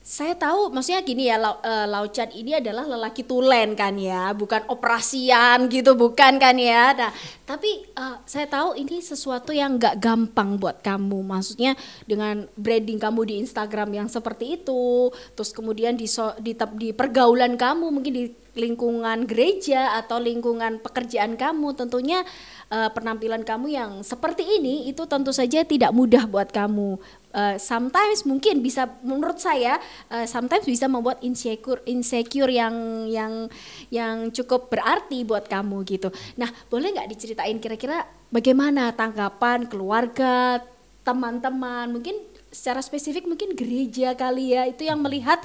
saya 0.00 0.32
tahu, 0.32 0.72
maksudnya 0.72 1.04
gini 1.04 1.28
ya, 1.28 1.36
Lau, 1.36 1.60
eh, 1.60 1.84
Laucan 1.84 2.32
ini 2.32 2.56
adalah 2.56 2.88
lelaki 2.88 3.28
tulen 3.28 3.76
kan 3.76 3.92
ya, 4.00 4.32
bukan 4.32 4.64
operasian 4.72 5.68
gitu, 5.68 5.92
bukan 5.92 6.40
kan 6.40 6.56
ya. 6.56 6.96
Nah, 6.96 7.12
tapi 7.44 7.84
eh, 7.84 8.16
saya 8.24 8.48
tahu 8.48 8.72
ini 8.80 9.04
sesuatu 9.04 9.52
yang 9.52 9.76
nggak 9.76 10.00
gampang 10.00 10.56
buat 10.56 10.80
kamu. 10.80 11.20
Maksudnya 11.20 11.76
dengan 12.08 12.48
branding 12.56 12.96
kamu 12.96 13.20
di 13.28 13.34
Instagram 13.44 13.92
yang 13.92 14.08
seperti 14.08 14.64
itu, 14.64 15.12
terus 15.36 15.52
kemudian 15.52 15.92
di 15.92 16.08
so- 16.08 16.36
di, 16.40 16.56
di 16.80 16.96
pergaulan 16.96 17.60
kamu, 17.60 17.92
mungkin 17.92 18.12
di 18.16 18.24
lingkungan 18.54 19.26
gereja 19.26 19.98
atau 19.98 20.22
lingkungan 20.22 20.78
pekerjaan 20.78 21.34
kamu, 21.34 21.74
tentunya 21.74 22.22
eh, 22.70 22.90
penampilan 22.90 23.42
kamu 23.42 23.66
yang 23.70 23.90
seperti 24.06 24.46
ini 24.46 24.88
itu 24.88 25.04
tentu 25.10 25.34
saja 25.34 25.66
tidak 25.66 25.90
mudah 25.90 26.24
buat 26.30 26.54
kamu. 26.54 26.96
Eh, 27.34 27.56
sometimes 27.58 28.22
mungkin 28.22 28.62
bisa 28.62 28.86
menurut 29.02 29.42
saya 29.42 29.82
eh, 30.08 30.26
sometimes 30.30 30.64
bisa 30.64 30.86
membuat 30.86 31.18
insecure 31.26 31.82
insecure 31.84 32.48
yang 32.48 33.06
yang 33.10 33.50
yang 33.90 34.30
cukup 34.30 34.70
berarti 34.70 35.26
buat 35.26 35.50
kamu 35.50 35.82
gitu. 35.90 36.14
Nah, 36.38 36.48
boleh 36.70 36.94
nggak 36.94 37.10
diceritain 37.10 37.58
kira-kira 37.58 38.06
bagaimana 38.30 38.94
tanggapan 38.94 39.66
keluarga, 39.66 40.62
teman-teman, 41.02 41.90
mungkin 41.90 42.16
secara 42.54 42.78
spesifik 42.78 43.26
mungkin 43.26 43.58
gereja 43.58 44.14
kali 44.14 44.54
ya 44.54 44.70
itu 44.70 44.86
yang 44.86 45.02
melihat 45.02 45.42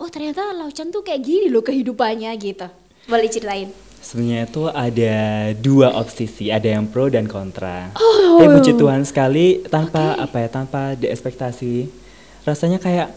oh 0.00 0.08
ternyata 0.08 0.56
Laucan 0.56 0.88
tuh 0.88 1.04
kayak 1.04 1.20
gini 1.20 1.52
loh 1.52 1.60
kehidupannya 1.60 2.32
gitu. 2.40 2.66
Boleh 3.04 3.28
ceritain? 3.28 3.68
Sebenarnya 4.00 4.48
itu 4.48 4.64
ada 4.64 5.16
dua 5.60 5.92
opsi 5.92 6.24
sih, 6.24 6.48
ada 6.48 6.64
yang 6.64 6.88
pro 6.88 7.12
dan 7.12 7.28
kontra. 7.28 7.92
Tapi 7.92 8.48
puji 8.48 8.72
Tuhan 8.80 9.04
sekali 9.04 9.60
tanpa 9.68 10.16
apa 10.16 10.40
ya, 10.40 10.48
tanpa 10.48 10.96
diekspektasi. 10.96 11.84
Rasanya 12.48 12.80
kayak 12.80 13.12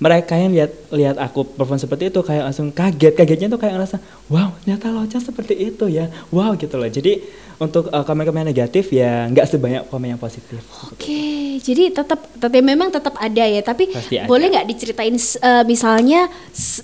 mereka 0.00 0.34
yang 0.34 0.56
lihat 0.56 0.72
lihat 0.90 1.16
aku 1.20 1.44
perform 1.44 1.76
seperti 1.76 2.08
itu 2.08 2.24
kayak 2.24 2.50
langsung 2.50 2.72
kaget, 2.72 3.14
kagetnya 3.14 3.52
tuh 3.52 3.60
kayak 3.60 3.76
ngerasa, 3.78 3.96
wow 4.32 4.50
ternyata 4.64 4.90
Loca 4.90 5.18
seperti 5.20 5.54
itu 5.60 5.86
ya, 5.92 6.08
wow 6.32 6.56
gitu 6.56 6.80
loh. 6.80 6.88
Jadi 6.88 7.20
untuk 7.56 7.86
uh, 7.88 8.02
komen-komen 8.02 8.44
negatif 8.44 8.90
ya 8.90 9.30
nggak 9.30 9.46
sebanyak 9.46 9.82
komen 9.86 10.16
yang 10.16 10.20
positif. 10.20 10.58
Oke, 10.90 11.58
jadi 11.62 11.94
tetap 11.94 12.26
tapi 12.34 12.58
memang 12.58 12.90
tetap 12.90 13.14
ada 13.16 13.44
ya, 13.46 13.62
tapi 13.62 13.94
Pasti 13.94 14.18
ada. 14.18 14.26
boleh 14.26 14.50
nggak 14.50 14.66
diceritain 14.66 15.14
eh, 15.14 15.62
misalnya 15.62 16.26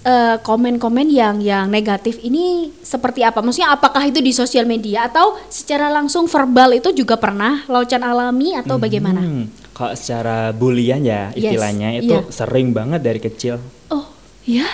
eh, 0.06 0.36
komen-komen 0.38 1.10
yang 1.10 1.42
yang 1.42 1.66
negatif 1.66 2.22
ini 2.22 2.70
seperti 2.80 3.26
apa? 3.26 3.42
Maksudnya 3.42 3.74
apakah 3.74 4.06
itu 4.06 4.22
di 4.22 4.30
sosial 4.30 4.64
media 4.64 5.10
atau 5.10 5.34
secara 5.50 5.90
langsung 5.90 6.30
verbal 6.30 6.78
itu 6.78 6.94
juga 6.94 7.18
pernah 7.18 7.66
Laucan 7.66 8.06
alami 8.06 8.54
atau 8.54 8.78
bagaimana? 8.78 9.20
Hmm, 9.20 9.50
kalau 9.74 9.94
secara 9.98 10.54
bulian 10.54 11.02
ya 11.02 11.34
Yes, 11.34 11.50
istilahnya 11.50 11.88
itu 11.98 12.14
iya. 12.14 12.30
sering 12.30 12.70
banget 12.70 13.02
dari 13.02 13.18
kecil. 13.18 13.58
Oh, 13.90 14.06
ya. 14.46 14.66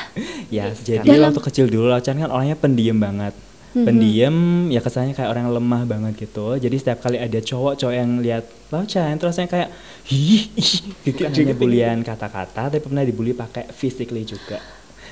Ya, 0.53 0.71
jadi 0.77 1.03
Dalam- 1.03 1.33
waktu 1.33 1.41
kecil 1.41 1.67
dulu 1.73 1.89
Laucan 1.89 2.21
kan 2.21 2.29
orangnya 2.29 2.55
pendiam 2.55 3.01
banget. 3.01 3.33
Pendiam, 3.85 4.37
ya 4.73 4.81
kesannya 4.81 5.13
kayak 5.13 5.29
orang 5.29 5.53
lemah 5.53 5.83
banget 5.85 6.25
gitu. 6.25 6.57
Jadi 6.57 6.77
setiap 6.81 7.05
kali 7.05 7.21
ada 7.21 7.37
cowok-cowok 7.37 7.93
yang 7.93 8.25
lihat 8.25 8.49
Laucan, 8.73 9.13
terus 9.21 9.37
saya 9.37 9.45
kayak 9.53 9.69
ih, 10.09 10.49
ih 10.57 10.73
gitu. 11.05 11.29
Hanya 11.29 11.53
bulian 11.53 12.01
kata-kata, 12.01 12.73
tapi 12.73 12.81
pernah 12.81 13.05
dibully 13.05 13.37
pakai 13.37 13.69
physically 13.69 14.25
juga. 14.25 14.57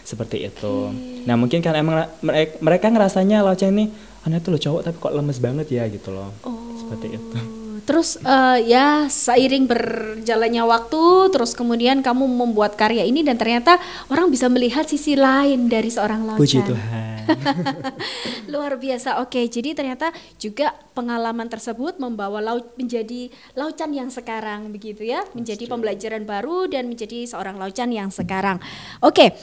Seperti 0.04 0.48
itu. 0.48 0.88
Nah, 1.28 1.36
mungkin 1.36 1.60
kan 1.60 1.76
emang 1.76 2.08
mereka, 2.24 2.56
mereka 2.64 2.86
ngerasanya 2.88 3.44
Laucan 3.44 3.72
ini 3.76 3.92
aneh 4.24 4.40
tuh 4.40 4.56
loh 4.56 4.60
cowok 4.60 4.80
tapi 4.88 4.96
kok 4.96 5.12
lemes 5.12 5.36
banget 5.36 5.66
ya 5.68 5.84
gitu 5.92 6.08
loh. 6.08 6.32
Seperti 6.80 7.20
itu. 7.20 7.38
Terus 7.84 8.16
eh, 8.16 8.58
ya 8.64 9.04
seiring 9.12 9.68
berjalannya 9.68 10.64
waktu, 10.64 11.04
terus 11.28 11.52
kemudian 11.52 12.00
kamu 12.00 12.24
membuat 12.24 12.80
karya 12.80 13.04
ini 13.04 13.20
dan 13.20 13.36
ternyata 13.36 13.76
orang 14.08 14.32
bisa 14.32 14.48
melihat 14.48 14.88
sisi 14.88 15.20
lain 15.20 15.68
dari 15.68 15.92
seorang 15.92 16.24
Laucan. 16.24 16.40
Puji 16.40 16.64
Tuhan. 16.64 17.13
Luar 18.52 18.76
biasa. 18.76 19.20
Oke, 19.22 19.46
jadi 19.48 19.72
ternyata 19.76 20.10
juga 20.36 20.74
pengalaman 20.92 21.48
tersebut 21.48 21.98
membawa 21.98 22.40
Lau 22.40 22.60
menjadi 22.76 23.28
Laucan 23.56 23.90
yang 23.92 24.10
sekarang 24.10 24.70
begitu 24.70 25.04
ya, 25.06 25.24
menjadi 25.32 25.66
pembelajaran 25.68 26.24
baru 26.24 26.68
dan 26.70 26.90
menjadi 26.90 27.26
seorang 27.28 27.56
Laucan 27.56 27.90
yang 27.90 28.10
sekarang. 28.12 28.60
Oke. 29.02 29.34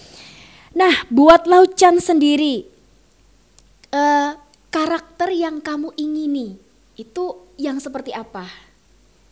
Nah, 0.72 1.04
buat 1.12 1.46
Laucan 1.50 2.00
sendiri 2.00 2.64
eh, 3.92 4.32
karakter 4.72 5.30
yang 5.36 5.60
kamu 5.60 5.92
ingini 6.00 6.56
itu 6.96 7.52
yang 7.60 7.78
seperti 7.84 8.16
apa? 8.16 8.48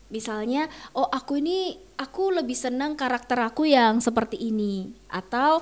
Misalnya, 0.09 0.65
oh 0.97 1.05
aku 1.05 1.37
ini 1.37 1.77
aku 1.95 2.33
lebih 2.33 2.57
senang 2.57 2.97
karakter 2.97 3.37
aku 3.39 3.69
yang 3.69 4.01
seperti 4.01 4.41
ini 4.41 4.89
atau 5.07 5.61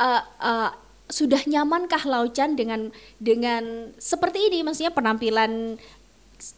eh, 0.00 0.22
eh, 0.24 0.70
sudah 1.14 1.46
nyamankah 1.46 2.02
Laucan 2.10 2.58
dengan 2.58 2.90
dengan 3.22 3.94
seperti 4.02 4.50
ini? 4.50 4.66
Maksudnya 4.66 4.90
penampilan 4.90 5.78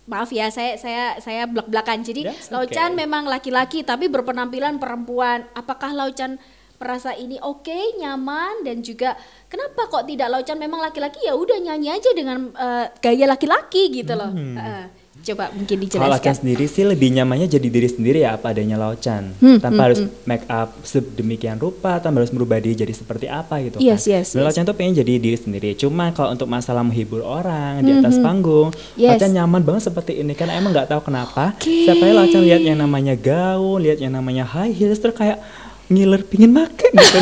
maaf 0.09 0.33
ya 0.33 0.49
saya 0.49 0.81
saya 0.81 1.21
saya 1.21 1.45
belak-belakan 1.45 2.01
jadi 2.01 2.33
That's 2.33 2.49
Laucan 2.49 2.97
okay. 2.97 3.01
memang 3.05 3.29
laki-laki 3.29 3.85
tapi 3.85 4.09
berpenampilan 4.09 4.81
perempuan. 4.81 5.45
Apakah 5.53 5.93
Laucan 5.93 6.41
merasa 6.81 7.13
ini 7.13 7.37
oke 7.41 8.01
nyaman 8.01 8.65
dan 8.65 8.81
juga 8.81 9.17
kenapa 9.53 9.93
kok 9.93 10.09
tidak 10.09 10.33
Laucan 10.33 10.57
memang 10.57 10.81
laki-laki? 10.81 11.21
Ya 11.29 11.37
udah 11.37 11.61
nyanyi 11.61 11.93
aja 11.93 12.11
dengan 12.17 12.49
eh, 12.57 12.87
gaya 13.05 13.29
laki-laki 13.29 13.93
gitu 13.93 14.17
loh. 14.17 14.33
Heeh. 14.33 15.06
Coba 15.23 15.51
mungkin 15.51 15.77
Hmm. 15.77 15.89
Kalau 15.89 16.07
Laucan 16.07 16.23
dijelaskan 16.23 16.35
sendiri 16.37 16.65
sih 16.67 16.83
lebih 16.83 17.09
nyamannya 17.11 17.47
jadi 17.47 17.67
diri 17.67 17.87
sendiri 17.87 18.19
ya 18.21 18.35
apa 18.35 18.51
adanya 18.51 18.77
Laucan. 18.77 19.35
Hmm, 19.37 19.59
tanpa 19.59 19.81
harus 19.85 19.99
make 20.23 20.47
up 20.47 20.77
sedemikian 20.81 21.57
rupa, 21.57 21.99
tanpa 21.99 22.21
harus 22.21 22.31
merubah 22.31 22.57
diri 22.57 22.75
jadi 22.75 22.91
seperti 22.91 23.27
apa 23.27 23.59
gitu 23.61 23.77
Yes, 23.79 24.03
kan. 24.03 24.13
yes, 24.13 24.27
yes. 24.33 24.39
Laucan 24.39 24.63
tuh 24.63 24.73
pengen 24.73 24.97
jadi 24.97 25.17
diri 25.17 25.35
sendiri. 25.35 25.75
Cuma 25.75 26.11
kalau 26.11 26.31
untuk 26.31 26.47
masalah 26.47 26.81
menghibur 26.81 27.21
orang 27.21 27.81
di 27.81 27.93
atas 27.93 28.17
panggung, 28.17 28.69
Hmm, 28.69 28.97
Yes. 28.97 29.17
Laucan 29.17 29.33
nyaman 29.33 29.63
banget 29.63 29.83
seperti 29.85 30.13
ini 30.17 30.33
karena 30.33 30.55
emang 30.55 30.71
nggak 30.71 30.89
tahu 30.89 31.01
kenapa. 31.05 31.55
Oke. 31.55 31.71
Setiap 31.85 31.97
kali 31.99 32.13
Laucan 32.13 32.43
lihat 32.43 32.63
yang 32.63 32.79
namanya 32.79 33.15
gaun, 33.15 33.79
lihat 33.81 33.99
yang 33.99 34.13
namanya 34.13 34.45
high 34.45 34.71
heels 34.71 34.97
terus 34.97 35.13
kayak 35.13 35.43
ngiler 35.87 36.19
pingin 36.21 36.51
makan 36.51 36.91
gitu 36.93 37.19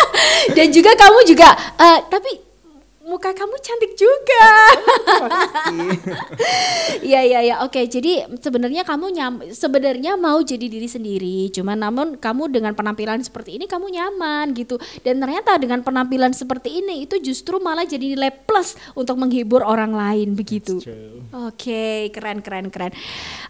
dan 0.56 0.68
juga 0.68 0.92
kamu 0.92 1.18
juga 1.24 1.48
eh, 1.76 1.98
tapi 2.04 2.30
muka 3.08 3.32
kamu 3.32 3.56
cantik 3.58 3.92
juga. 3.96 4.46
Iya 6.98 7.20
iya 7.24 7.40
iya. 7.40 7.56
Oke 7.64 7.88
jadi 7.88 8.28
sebenarnya 8.36 8.84
kamu 8.84 9.06
nyam 9.16 9.34
sebenarnya 9.48 10.20
mau 10.20 10.38
jadi 10.44 10.68
diri 10.68 10.86
sendiri 10.86 11.48
cuman 11.50 11.78
namun 11.80 12.06
kamu 12.20 12.52
dengan 12.52 12.72
penampilan 12.76 13.24
seperti 13.24 13.56
ini 13.56 13.64
kamu 13.64 13.88
nyaman 13.88 14.52
gitu. 14.52 14.76
Dan 15.00 15.18
ternyata 15.18 15.56
dengan 15.56 15.80
penampilan 15.80 16.36
seperti 16.36 16.84
ini 16.84 17.08
itu 17.08 17.16
justru 17.18 17.56
malah 17.58 17.88
jadi 17.88 18.14
nilai 18.14 18.30
plus 18.44 18.76
untuk 18.92 19.16
menghibur 19.16 19.64
orang 19.64 19.96
lain 19.96 20.36
begitu. 20.36 20.78
Oke 21.32 22.12
keren 22.12 22.44
keren 22.44 22.68
keren. 22.68 22.92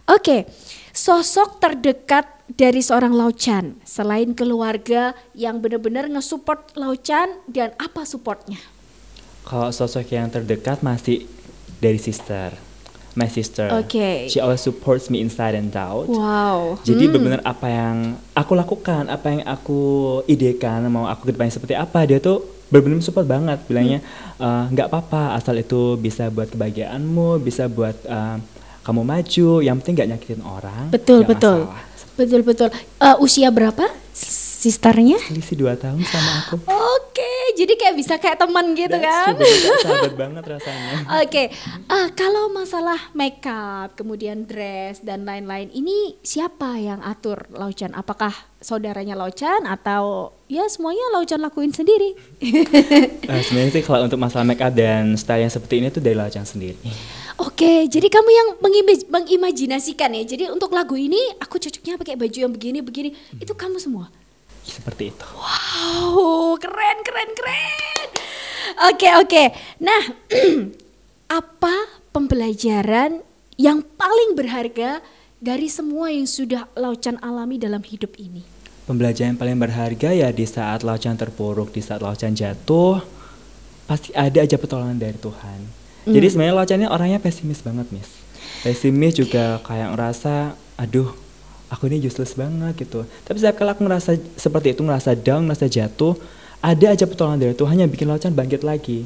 Oke 0.07 0.47
sosok 0.95 1.61
terdekat 1.61 2.25
dari 2.49 2.81
seorang 2.81 3.13
Laucan 3.13 3.77
selain 3.85 4.33
keluarga 4.33 5.13
yang 5.37 5.61
benar-benar 5.61 6.09
ngesupport 6.09 6.73
Laucan 6.73 7.29
dan 7.45 7.77
apa 7.77 8.07
supportnya 8.09 8.57
Kalau 9.49 9.73
sosok 9.73 10.05
yang 10.13 10.29
terdekat 10.29 10.85
masih 10.85 11.25
dari 11.81 11.97
sister. 11.97 12.53
My 13.17 13.25
sister. 13.25 13.65
Oke. 13.73 14.29
She 14.29 14.37
always 14.37 14.61
supports 14.61 15.09
me 15.09 15.17
inside 15.17 15.57
and 15.57 15.73
out. 15.73 16.05
wow 16.05 16.77
Jadi 16.85 17.09
benar-benar 17.09 17.41
apa 17.41 17.65
yang 17.65 17.97
aku 18.37 18.53
lakukan, 18.53 19.09
apa 19.09 19.25
yang 19.27 19.41
aku 19.43 19.81
idekan, 20.23 20.85
mau 20.87 21.09
aku 21.09 21.25
ke 21.25 21.33
depannya 21.33 21.57
seperti 21.57 21.73
apa, 21.73 22.05
dia 22.05 22.21
tuh 22.21 22.45
benar-benar 22.69 23.01
support 23.01 23.25
banget 23.25 23.57
bilangnya 23.65 23.97
"Eh, 24.37 24.63
nggak 24.69 24.93
apa-apa 24.93 25.33
asal 25.33 25.57
itu 25.57 25.97
bisa 25.97 26.29
buat 26.29 26.53
kebahagiaanmu 26.53 27.41
bisa 27.41 27.65
buat 27.65 27.97
eh, 28.05 28.37
kamu 28.85 29.01
maju 29.01 29.49
yang 29.65 29.81
penting 29.81 29.93
nggak 29.97 30.09
nyakitin 30.13 30.41
orang 30.45 30.93
Betul, 30.93 31.25
betul. 31.25 31.65
masalah." 31.65 31.89
Betul, 32.13 32.41
betul. 32.45 32.69
Eh, 33.01 33.15
usia 33.25 33.49
berapa 33.49 33.89
sisternya? 34.13 35.17
selisih 35.25 35.55
dua 35.57 35.73
tahun 35.79 36.03
sama 36.03 36.31
aku 36.45 36.55
Oke, 36.67 37.08
jadi 37.59 37.73
kayak 37.75 37.95
bisa 37.99 38.15
kayak 38.15 38.39
teman 38.39 38.71
gitu 38.71 38.95
That's 38.95 39.03
kan? 39.03 39.33
true, 39.35 39.83
sahabat 39.83 40.15
banget 40.15 40.43
rasanya 40.47 40.93
Oke, 41.23 41.43
ah, 41.91 42.07
kalau 42.15 42.47
masalah 42.47 43.11
makeup, 43.11 43.99
kemudian 43.99 44.47
dress 44.47 45.03
dan 45.03 45.27
lain-lain, 45.27 45.67
ini 45.69 46.15
siapa 46.23 46.79
yang 46.79 47.03
atur 47.03 47.51
Laucan? 47.51 47.91
Apakah 47.91 48.31
saudaranya 48.63 49.19
Laucan 49.19 49.67
atau 49.67 50.31
ya 50.47 50.63
semuanya 50.71 51.03
Laucan 51.11 51.43
lakuin 51.43 51.75
sendiri? 51.75 52.15
Eh, 53.29 53.41
sebenarnya 53.45 53.77
sih 53.77 53.83
kalau 53.85 54.09
untuk 54.09 54.17
masalah 54.17 54.41
make 54.41 54.57
up 54.57 54.73
dan 54.73 55.13
style 55.13 55.45
yang 55.45 55.53
seperti 55.53 55.77
ini 55.77 55.93
tuh 55.93 56.01
dari 56.01 56.17
Lacang 56.17 56.49
sendiri 56.49 56.81
Oke, 57.39 57.85
jadi 57.85 58.09
kamu 58.09 58.29
yang 58.33 58.47
mengimaj- 58.59 59.07
mengimajinasikan 59.07 60.11
ya. 60.11 60.23
Jadi 60.27 60.51
untuk 60.51 60.75
lagu 60.75 60.99
ini 60.99 61.15
aku 61.39 61.55
cocoknya 61.55 61.95
pakai 61.95 62.19
baju 62.19 62.35
yang 62.35 62.51
begini-begini. 62.51 63.15
Itu 63.39 63.55
kamu 63.55 63.79
semua. 63.79 64.11
Seperti 64.69 65.11
itu 65.11 65.27
Wow, 65.35 66.55
keren, 66.61 66.97
keren, 67.03 67.29
keren. 67.35 68.07
Oke, 68.89 69.09
oke. 69.19 69.43
Nah, 69.83 70.01
apa 71.39 71.75
pembelajaran 72.15 73.19
yang 73.59 73.83
paling 73.83 74.39
berharga 74.39 75.03
dari 75.39 75.67
semua 75.67 76.11
yang 76.13 76.23
sudah 76.23 76.67
Laucan 76.79 77.19
alami 77.19 77.59
dalam 77.59 77.83
hidup 77.83 78.15
ini? 78.15 78.45
Pembelajaran 78.87 79.35
yang 79.35 79.41
paling 79.41 79.57
berharga 79.59 80.09
ya 80.15 80.29
di 80.33 80.45
saat 80.49 80.81
laucan 80.81 81.13
terpuruk, 81.13 81.69
di 81.69 81.83
saat 81.83 82.01
laucan 82.01 82.33
jatuh, 82.33 83.03
pasti 83.85 84.09
ada 84.17 84.41
aja 84.41 84.57
pertolongan 84.57 84.97
dari 84.97 85.17
Tuhan. 85.19 85.59
Jadi 86.09 86.25
sebenarnya 86.25 86.55
laucan 86.57 86.79
ini 86.81 86.89
orangnya 86.89 87.19
pesimis 87.21 87.61
banget, 87.61 87.85
Miss. 87.93 88.09
Pesimis 88.65 89.13
juga 89.13 89.61
kayak 89.61 89.93
ngerasa, 89.93 90.57
aduh, 90.79 91.13
aku 91.69 91.85
ini 91.85 92.01
useless 92.01 92.33
banget 92.33 92.73
gitu. 92.79 93.05
Tapi 93.23 93.37
setiap 93.37 93.57
kali 93.57 93.69
aku 93.71 93.81
ngerasa 93.85 94.11
seperti 94.35 94.73
itu, 94.73 94.81
ngerasa 94.81 95.13
down, 95.13 95.45
ngerasa 95.45 95.65
jatuh, 95.65 96.17
ada 96.59 96.85
aja 96.91 97.05
pertolongan 97.05 97.39
dari 97.39 97.53
Tuhan 97.53 97.77
yang 97.77 97.87
bikin 97.87 98.05
laucan 98.05 98.33
bangkit 98.33 98.61
lagi. 98.61 99.05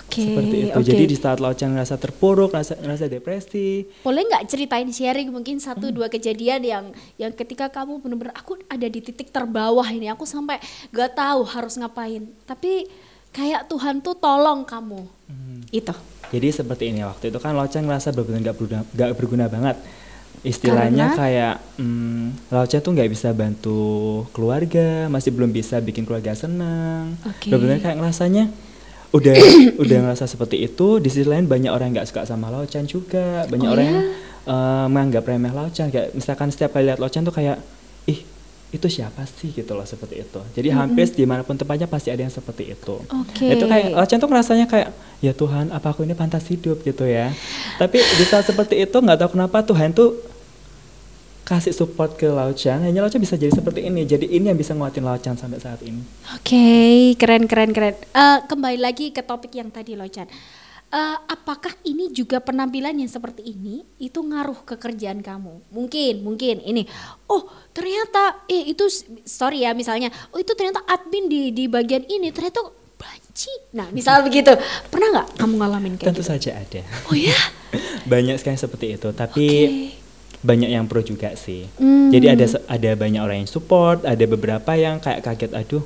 Oke, 0.00 0.26
Seperti 0.26 0.56
itu. 0.66 0.74
oke. 0.74 0.82
Jadi 0.82 1.04
di 1.06 1.14
saat 1.14 1.38
laucan 1.38 1.70
ngerasa 1.70 1.94
terpuruk, 1.94 2.50
ngerasa, 2.50 2.82
ngerasa 2.82 3.06
depresi, 3.06 3.86
Boleh 4.02 4.26
nggak 4.26 4.42
ceritain 4.46 4.90
sharing 4.90 5.30
mungkin 5.30 5.62
satu 5.62 5.86
Hmm. 5.86 5.94
dua 5.94 6.10
kejadian 6.10 6.62
yang 6.62 6.84
yang 7.14 7.30
ketika 7.30 7.70
kamu 7.70 8.02
benar-benar 8.02 8.34
aku 8.34 8.58
ada 8.66 8.90
di 8.90 8.98
titik 8.98 9.30
terbawah 9.30 9.86
ini 9.86 10.10
aku 10.10 10.26
sampai 10.26 10.58
gak 10.90 11.14
tahu 11.14 11.46
harus 11.46 11.78
ngapain 11.78 12.26
tapi 12.42 12.90
kayak 13.30 13.70
Tuhan 13.70 14.02
tuh 14.02 14.18
tolong 14.18 14.66
kamu 14.66 15.06
Hmm. 15.30 15.62
itu 15.70 15.94
Jadi 16.30 16.46
seperti 16.48 16.90
ini 16.90 17.02
waktu 17.02 17.30
itu 17.30 17.38
kan 17.38 17.54
Laucan 17.54 17.82
ngerasa 17.82 18.10
benar-benar 18.10 18.50
gak 18.50 18.56
berguna, 18.56 18.80
gak 18.90 19.10
berguna 19.14 19.46
banget. 19.46 19.76
Istilahnya 20.40 21.12
Karena? 21.12 21.20
kayak 21.20 21.54
hmm, 21.76 22.48
Laucan 22.48 22.80
tuh 22.80 22.92
nggak 22.96 23.10
bisa 23.12 23.28
bantu 23.36 23.80
keluarga, 24.32 25.04
masih 25.12 25.36
belum 25.36 25.52
bisa 25.52 25.76
bikin 25.84 26.08
keluarga 26.08 26.32
senang. 26.32 27.12
Oke. 27.28 27.52
Benar-benar 27.52 27.78
kayak 27.84 27.96
ngerasanya 28.00 28.44
udah 29.12 29.34
udah 29.82 29.96
ngerasa 30.08 30.24
seperti 30.24 30.64
itu. 30.64 30.96
Di 30.96 31.12
sisi 31.12 31.28
lain 31.28 31.44
banyak 31.44 31.68
orang 31.68 31.92
nggak 31.92 32.08
suka 32.08 32.24
sama 32.24 32.48
Laucan 32.48 32.88
juga, 32.88 33.44
banyak 33.52 33.68
Oh 33.68 33.74
orang 33.76 33.84
ya? 33.84 33.90
yang 33.92 34.00
eh, 34.48 34.86
menganggap 34.88 35.22
remeh 35.28 35.52
Laucan. 35.52 35.92
Kayak 35.92 36.16
misalkan 36.16 36.48
setiap 36.48 36.72
kali 36.72 36.88
lihat 36.88 36.98
Laucan 37.04 37.20
tuh 37.20 37.36
kayak 37.36 37.60
ih 38.08 38.24
itu 38.70 38.86
siapa 38.86 39.26
sih 39.26 39.50
gitu 39.52 39.76
loh 39.76 39.84
seperti 39.84 40.22
itu. 40.22 40.40
Jadi 40.56 40.68
hampir 40.70 41.10
di 41.12 41.26
mana 41.28 41.42
pun 41.44 41.58
tempatnya 41.58 41.84
pasti 41.84 42.08
ada 42.08 42.22
yang 42.22 42.32
seperti 42.32 42.70
itu. 42.70 42.96
Oke. 43.12 43.44
Itu 43.44 43.68
kayak 43.68 43.92
Laucan 43.92 44.16
tuh 44.16 44.30
ngerasanya 44.30 44.66
kayak 44.70 44.88
ya 45.20 45.36
Tuhan 45.36 45.68
apa 45.70 45.92
aku 45.92 46.02
ini 46.02 46.16
pantas 46.16 46.48
hidup 46.48 46.80
gitu 46.84 47.04
ya. 47.04 47.32
Tapi 47.76 48.00
di 48.00 48.24
saat 48.24 48.48
seperti 48.48 48.80
itu 48.80 48.96
nggak 48.96 49.20
tahu 49.20 49.30
kenapa 49.36 49.60
Tuhan 49.64 49.92
tuh 49.92 50.16
kasih 51.50 51.74
support 51.74 52.14
ke 52.14 52.30
Laucan. 52.30 52.80
Hanya 52.86 53.02
Laucan 53.02 53.18
bisa 53.18 53.34
jadi 53.34 53.50
seperti 53.50 53.82
ini. 53.82 54.06
Jadi 54.06 54.30
ini 54.30 54.48
yang 54.48 54.58
bisa 54.58 54.70
nguatin 54.70 55.02
Laucan 55.02 55.34
sampai 55.34 55.58
saat 55.58 55.82
ini. 55.82 56.00
Oke, 56.38 57.18
keren 57.18 57.50
keren 57.50 57.74
keren. 57.74 57.98
Eh, 57.98 58.38
kembali 58.46 58.78
lagi 58.78 59.10
ke 59.10 59.20
topik 59.20 59.58
yang 59.58 59.66
tadi 59.66 59.98
Locan. 59.98 60.30
Eh, 60.90 61.16
apakah 61.26 61.74
ini 61.86 62.10
juga 62.10 62.38
penampilan 62.38 62.94
yang 62.98 63.10
seperti 63.10 63.46
ini 63.46 63.82
itu 63.98 64.18
ngaruh 64.22 64.62
ke 64.62 64.74
kerjaan 64.78 65.22
kamu? 65.22 65.74
Mungkin, 65.74 66.22
mungkin 66.22 66.62
ini. 66.62 66.86
Oh, 67.26 67.46
ternyata 67.74 68.46
eh 68.46 68.70
itu 68.70 68.86
sorry 69.26 69.66
ya 69.66 69.74
misalnya. 69.74 70.10
Oh, 70.30 70.38
itu 70.38 70.54
ternyata 70.54 70.86
admin 70.86 71.26
di 71.26 71.50
di 71.50 71.66
bagian 71.66 72.06
ini 72.06 72.30
ternyata 72.30 72.62
banci. 73.40 73.52
Nah, 73.72 73.88
misal 73.92 74.20
begitu. 74.20 74.52
Pernah 74.92 75.08
nggak 75.16 75.26
kamu 75.40 75.54
ngalamin 75.56 75.94
kayak 75.96 76.08
Tentu 76.12 76.22
gitu? 76.22 76.30
saja 76.30 76.50
ada. 76.60 76.80
Oh 77.08 77.16
ya. 77.16 77.36
banyak 78.12 78.36
sekali 78.36 78.56
seperti 78.60 78.86
itu. 79.00 79.08
Tapi 79.16 79.46
Oke. 79.64 80.44
banyak 80.44 80.68
yang 80.68 80.84
pro 80.84 81.00
juga 81.00 81.32
sih. 81.36 81.64
Hmm. 81.80 82.12
Jadi 82.12 82.26
ada 82.28 82.44
ada 82.68 82.90
banyak 82.96 83.20
orang 83.22 83.38
yang 83.46 83.50
support, 83.50 84.04
ada 84.04 84.24
beberapa 84.28 84.72
yang 84.76 85.00
kayak 85.00 85.24
kaget, 85.24 85.52
aduh, 85.56 85.84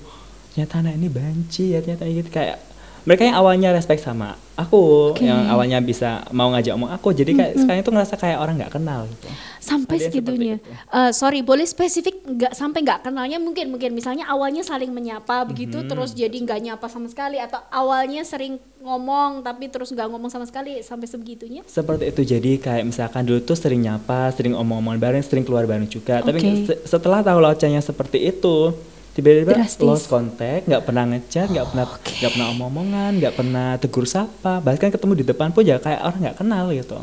ternyata 0.55 0.83
anak 0.83 0.95
ini 0.99 1.09
banci 1.11 1.65
ya 1.77 1.79
ternyata 1.83 2.07
gitu 2.09 2.31
kayak 2.33 2.59
mereka 3.05 3.23
yang 3.23 3.37
awalnya 3.37 3.69
respect 3.71 4.01
sama 4.01 4.33
aku, 4.55 5.13
Oke. 5.13 5.23
yang 5.23 5.45
awalnya 5.47 5.77
bisa 5.79 6.23
mau 6.31 6.49
ngajak 6.49 6.73
omong 6.73 6.89
aku, 6.89 7.11
jadi 7.11 7.31
kayak 7.31 7.53
sekarang 7.57 7.81
itu 7.81 7.91
ngerasa 7.91 8.15
kayak 8.15 8.39
orang 8.39 8.55
nggak 8.57 8.73
kenal 8.73 9.05
gitu. 9.05 9.27
Sampai 9.59 9.97
Ada 9.97 10.05
segitunya. 10.07 10.57
itu. 10.57 10.71
Eh, 10.89 11.11
sorry, 11.11 11.41
boleh 11.41 11.65
spesifik 11.65 12.23
nggak 12.23 12.53
sampai 12.53 12.81
nggak 12.81 13.01
kenalnya 13.03 13.37
mungkin 13.37 13.69
mungkin 13.69 13.91
misalnya 13.91 14.25
awalnya 14.27 14.61
saling 14.61 14.89
menyapa 14.89 15.43
begitu 15.43 15.79
Mhm. 15.79 15.89
terus 15.89 16.13
jadi 16.13 16.33
nggak 16.35 16.61
nyapa 16.63 16.87
sama 16.87 17.09
sekali 17.09 17.37
atau 17.37 17.59
awalnya 17.69 18.23
sering 18.23 18.57
ngomong 18.79 19.41
tapi 19.41 19.67
terus 19.67 19.89
nggak 19.89 20.07
ngomong 20.07 20.29
sama 20.29 20.45
sekali 20.45 20.79
sampai 20.79 21.05
sebegitunya. 21.05 21.65
Seperti 21.67 22.05
itu 22.07 22.23
jadi 22.23 22.53
kayak 22.57 22.85
misalkan 22.85 23.25
dulu 23.25 23.41
tuh 23.43 23.55
sering 23.55 23.81
nyapa, 23.81 24.31
sering 24.31 24.53
omong-omong 24.53 24.97
bareng, 24.97 25.21
sering 25.21 25.43
keluar 25.43 25.65
bareng 25.65 25.89
juga. 25.89 26.21
Tapi 26.21 26.37
Oke. 26.37 26.51
se- 26.65 26.81
setelah 26.87 27.21
tahu 27.21 27.37
laucannya 27.39 27.81
seperti 27.81 28.23
itu, 28.23 28.71
tiba-tiba 29.15 29.55
lost 29.87 30.11
contact, 30.11 30.67
nggak 30.67 30.83
pernah 30.83 31.05
ngechat, 31.07 31.47
nggak 31.49 31.67
pernah 31.71 31.87
Oke. 31.87 32.13
nggak 32.19 32.31
pernah 32.35 32.47
omong-omongan, 32.51 33.11
nggak 33.23 33.35
pernah 33.39 33.69
tegur 33.79 34.07
sapa, 34.11 34.59
bahkan 34.59 34.91
ketemu 34.91 35.23
di 35.23 35.25
depan 35.25 35.55
pun 35.55 35.63
ya 35.63 35.79
kayak 35.79 36.03
orang 36.03 36.21
nggak 36.29 36.37
kenal 36.43 36.65
gitu. 36.75 36.99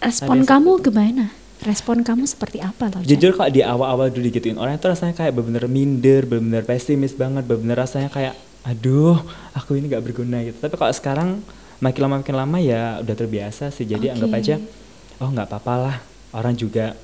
Respon 0.00 0.42
kamu 0.42 0.70
gimana? 0.80 1.24
Respon 1.62 2.02
kamu 2.02 2.26
seperti 2.26 2.58
apa 2.58 2.90
loh? 2.90 3.06
Jujur 3.06 3.38
kalau 3.38 3.52
di 3.52 3.62
awal-awal 3.62 4.10
dulu 4.10 4.26
digituin 4.26 4.58
orang 4.58 4.80
itu 4.80 4.88
rasanya 4.90 5.14
kayak 5.14 5.30
bener-bener 5.36 5.70
minder, 5.70 6.26
bener-bener 6.26 6.64
pesimis 6.66 7.14
banget, 7.14 7.46
bener-bener 7.46 7.78
rasanya 7.78 8.10
kayak 8.10 8.34
aduh 8.66 9.20
aku 9.54 9.78
ini 9.78 9.92
nggak 9.92 10.02
berguna 10.02 10.42
gitu. 10.42 10.58
Tapi 10.58 10.74
kalau 10.74 10.90
sekarang 10.90 11.28
makin 11.78 12.00
lama 12.02 12.14
makin 12.18 12.34
lama 12.34 12.58
ya 12.58 12.98
udah 12.98 13.14
terbiasa 13.14 13.70
sih. 13.70 13.86
Jadi 13.86 14.10
Oke. 14.10 14.14
anggap 14.18 14.32
aja 14.34 14.54
oh 15.22 15.30
nggak 15.30 15.46
apa-apa 15.46 15.74
lah 15.78 15.96
orang 16.34 16.54
juga 16.58 16.98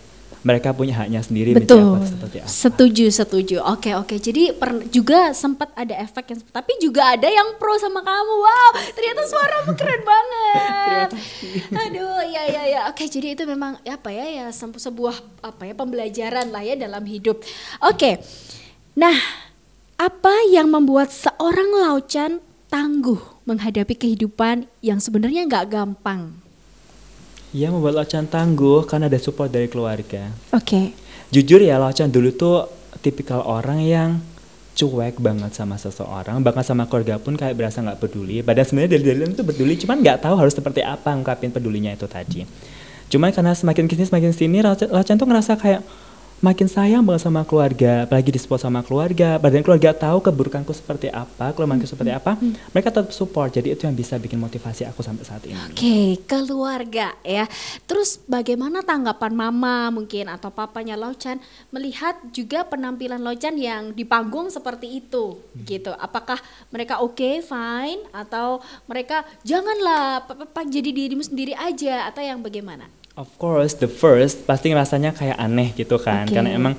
mereka 0.46 0.70
punya 0.70 0.94
haknya 0.94 1.18
sendiri 1.18 1.50
Betul. 1.50 1.82
menjawab 1.82 2.06
seperti 2.06 2.36
apa. 2.38 2.48
Setuju, 2.48 3.06
setuju. 3.10 3.56
Oke, 3.66 3.90
oke. 3.98 4.14
Jadi 4.22 4.54
per- 4.54 4.86
juga 4.90 5.34
sempat 5.34 5.74
ada 5.74 5.94
efek 5.98 6.30
yang 6.30 6.40
tapi 6.54 6.78
juga 6.78 7.18
ada 7.18 7.26
yang 7.26 7.58
pro 7.58 7.74
sama 7.76 8.00
kamu. 8.00 8.34
Wow, 8.38 8.70
ternyata 8.94 9.22
suaramu 9.26 9.72
keren 9.74 10.02
banget. 10.06 11.08
Aduh, 11.74 12.22
ya 12.30 12.42
ya 12.46 12.62
ya. 12.70 12.80
Oke, 12.90 13.10
jadi 13.10 13.34
itu 13.34 13.42
memang 13.44 13.82
apa 13.82 14.08
ya 14.14 14.26
ya 14.26 14.46
sebuah 14.54 15.42
apa 15.42 15.62
ya 15.66 15.74
pembelajaran 15.74 16.54
lah 16.54 16.62
ya 16.62 16.78
dalam 16.78 17.02
hidup. 17.02 17.42
Oke. 17.82 18.22
Nah, 18.94 19.14
apa 19.98 20.34
yang 20.50 20.70
membuat 20.70 21.10
seorang 21.10 21.70
laucan 21.74 22.38
tangguh 22.70 23.18
menghadapi 23.42 23.94
kehidupan 23.98 24.70
yang 24.82 25.02
sebenarnya 25.02 25.46
nggak 25.46 25.66
gampang? 25.74 26.47
Ya 27.56 27.72
membuat 27.72 28.04
Locan 28.04 28.28
tangguh 28.28 28.84
karena 28.84 29.08
ada 29.08 29.16
support 29.16 29.48
dari 29.48 29.72
keluarga. 29.72 30.28
Oke. 30.52 30.92
Jujur 31.32 31.64
ya 31.64 31.80
Locan 31.80 32.12
dulu 32.12 32.32
tuh 32.36 32.68
tipikal 33.00 33.40
orang 33.44 33.80
yang 33.84 34.10
cuek 34.78 35.18
banget 35.18 35.50
sama 35.58 35.74
seseorang, 35.74 36.38
bahkan 36.38 36.62
sama 36.62 36.86
keluarga 36.86 37.18
pun 37.18 37.34
kayak 37.34 37.58
berasa 37.58 37.82
nggak 37.82 37.98
peduli. 37.98 38.46
Padahal 38.46 38.62
sebenarnya 38.62 38.90
dari 38.94 39.04
dalam 39.10 39.34
itu 39.34 39.42
peduli, 39.42 39.74
cuman 39.74 39.96
nggak 39.98 40.18
tahu 40.22 40.34
harus 40.38 40.54
seperti 40.54 40.86
apa 40.86 41.18
ngungkapin 41.18 41.50
pedulinya 41.50 41.90
itu 41.90 42.06
tadi. 42.06 42.46
Cuman 43.10 43.34
karena 43.34 43.58
semakin 43.58 43.90
ke 43.90 43.98
sini 43.98 44.06
semakin 44.06 44.30
sini, 44.30 44.58
Locan 44.62 45.18
tuh 45.18 45.26
ngerasa 45.26 45.58
kayak 45.58 45.82
makin 46.38 46.70
sayang 46.70 47.02
banget 47.02 47.26
sama 47.26 47.42
keluarga, 47.42 48.06
apalagi 48.06 48.30
di 48.30 48.40
support 48.40 48.62
sama 48.62 48.80
keluarga. 48.86 49.36
Padahal 49.38 49.64
keluarga 49.66 49.90
tahu 49.90 50.22
keburukanku 50.22 50.70
seperti 50.70 51.10
apa, 51.10 51.50
kelemahanku 51.54 51.86
seperti 51.86 52.14
apa, 52.14 52.38
mereka 52.70 52.94
tetap 52.94 53.10
support. 53.10 53.50
Jadi 53.50 53.74
itu 53.74 53.82
yang 53.86 53.94
bisa 53.94 54.14
bikin 54.16 54.38
motivasi 54.38 54.86
aku 54.86 55.02
sampai 55.02 55.24
saat 55.26 55.42
ini. 55.46 55.58
Oke, 55.70 56.22
keluarga 56.30 57.14
ya. 57.26 57.50
Terus 57.86 58.22
bagaimana 58.26 58.86
tanggapan 58.86 59.34
mama 59.34 59.90
mungkin 59.90 60.30
atau 60.30 60.50
papanya 60.54 60.94
Laucan 60.94 61.42
melihat 61.74 62.14
juga 62.30 62.62
penampilan 62.66 63.18
Laucan 63.18 63.58
yang 63.58 63.90
di 63.94 64.06
panggung 64.06 64.50
seperti 64.50 65.02
itu 65.02 65.38
gitu. 65.66 65.90
Apakah 65.98 66.38
mereka 66.70 67.02
oke, 67.02 67.42
fine 67.42 68.02
atau 68.14 68.62
mereka 68.86 69.26
janganlah 69.42 70.22
pa- 70.26 70.36
pa- 70.38 70.50
pa- 70.50 70.68
jadi 70.68 70.90
dirimu 70.94 71.22
sendiri 71.24 71.54
aja 71.58 72.06
atau 72.06 72.22
yang 72.22 72.38
bagaimana? 72.38 72.97
Of 73.18 73.34
course, 73.34 73.74
the 73.82 73.90
first 73.90 74.46
pasti 74.46 74.70
rasanya 74.70 75.10
kayak 75.10 75.34
aneh 75.42 75.74
gitu 75.74 75.98
kan, 75.98 76.30
Oke. 76.30 76.38
karena 76.38 76.54
emang 76.54 76.78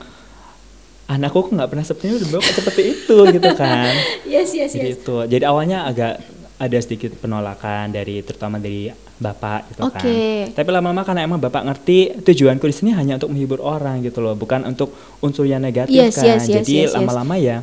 anakku 1.10 1.50
kok 1.50 1.52
nggak 1.58 1.70
pernah 1.74 1.86
seperti 1.86 2.06
bapak 2.30 2.54
seperti 2.54 2.82
itu 2.94 3.18
gitu 3.34 3.50
kan 3.58 3.90
Yes, 4.30 4.54
yes, 4.54 4.78
jadi 4.78 4.94
yes. 4.94 5.02
itu 5.02 5.16
jadi 5.26 5.44
awalnya 5.50 5.90
agak 5.90 6.22
ada 6.62 6.78
sedikit 6.78 7.18
penolakan 7.18 7.90
dari 7.90 8.22
terutama 8.22 8.62
dari 8.62 8.94
bapak 9.18 9.74
gitu 9.74 9.82
kan 9.90 10.06
Oke. 10.06 10.54
tapi 10.54 10.70
lama-lama 10.70 11.02
karena 11.02 11.26
emang 11.26 11.42
bapak 11.42 11.66
ngerti 11.66 12.22
tujuanku 12.22 12.62
di 12.70 12.76
sini 12.76 12.92
hanya 12.94 13.18
untuk 13.18 13.34
menghibur 13.34 13.58
orang 13.58 14.06
gitu 14.06 14.22
loh 14.22 14.38
bukan 14.38 14.70
untuk 14.70 14.94
unsur 15.26 15.50
yang 15.50 15.66
negatif 15.66 15.98
Yes, 15.98 16.22
kan 16.22 16.38
yes, 16.38 16.46
yes, 16.46 16.56
jadi 16.62 16.74
yes, 16.86 16.90
yes. 16.94 16.96
lama-lama 17.02 17.36
ya 17.42 17.58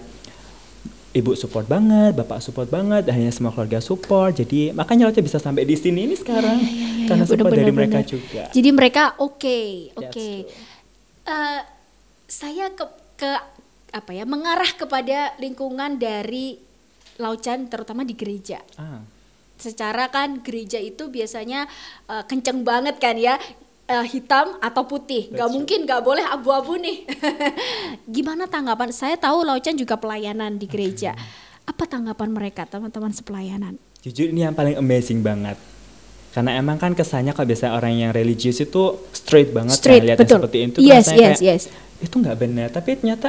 ibu 1.17 1.33
support 1.33 1.65
banget, 1.65 2.13
bapak 2.13 2.39
support 2.39 2.69
banget, 2.69 3.09
dan 3.09 3.17
hanya 3.17 3.33
semua 3.33 3.49
keluarga 3.51 3.81
support. 3.81 4.37
Jadi 4.37 4.71
makanya 4.71 5.09
Loca 5.09 5.19
bisa 5.19 5.41
sampai 5.41 5.65
di 5.65 5.73
sini 5.73 6.05
ini 6.05 6.13
sekarang 6.13 6.61
karena 7.09 7.25
Ya, 7.25 7.29
support 7.29 7.49
dari 7.51 7.65
benar-benar. 7.67 7.79
mereka 7.89 7.99
juga. 8.05 8.43
Jadi 8.53 8.69
mereka 8.71 9.03
oke, 9.17 9.61
oke. 9.97 10.29
That's 10.45 10.75
Eh, 11.27 11.61
saya 12.29 12.71
ke 12.71 12.87
ke 13.17 13.31
apa 13.91 14.11
ya 14.13 14.23
mengarah 14.23 14.71
kepada 14.71 15.35
lingkungan 15.39 15.99
dari 15.99 16.55
Laucan 17.19 17.67
terutama 17.67 18.07
di 18.07 18.15
gereja. 18.15 18.63
Ah, 18.79 19.03
Secara 19.57 20.07
kan 20.07 20.39
gereja 20.39 20.79
itu 20.79 21.11
biasanya 21.11 21.67
eh, 22.07 22.25
kenceng 22.29 22.63
banget 22.63 23.03
kan 23.03 23.19
ya 23.19 23.41
eh, 23.87 24.07
hitam 24.11 24.59
atau 24.63 24.83
putih. 24.87 25.31
Gak 25.31 25.47
That's 25.47 25.55
mungkin 25.55 25.87
gak 25.87 26.03
boleh 26.03 26.23
abu-abu 26.27 26.79
nih. 26.79 27.07
Gimana 28.15 28.47
tanggapan? 28.51 28.91
Saya 28.95 29.19
tahu 29.19 29.47
Laucan 29.47 29.75
juga 29.75 29.99
pelayanan 29.99 30.59
di 30.59 30.67
gereja. 30.67 31.15
Apa 31.67 31.87
tanggapan 31.87 32.31
mereka 32.31 32.63
teman-teman 32.67 33.11
sepelayanan? 33.11 33.79
jujur 34.07 34.31
ini 34.31 34.47
yang 34.47 34.55
paling 34.55 34.79
amazing 34.79 35.19
banget. 35.19 35.59
Karena 36.31 36.55
emang 36.55 36.79
kan 36.79 36.95
kesannya 36.95 37.35
kalau 37.35 37.49
biasanya 37.49 37.75
orang 37.75 37.97
yang 37.97 38.11
religius 38.15 38.63
itu 38.63 39.03
straight 39.11 39.51
banget 39.51 39.83
Straight, 39.83 40.05
kan 40.05 40.09
lihat 40.15 40.19
betul. 40.23 40.39
seperti 40.39 40.59
itu 40.63 40.79
Yes, 40.85 41.11
rasanya 41.11 41.19
yes, 41.19 41.39
kayak, 41.41 41.41
yes. 41.43 41.63
itu 42.07 42.15
nggak 42.23 42.37
benar. 42.39 42.69
Tapi 42.71 42.91
ternyata 43.03 43.29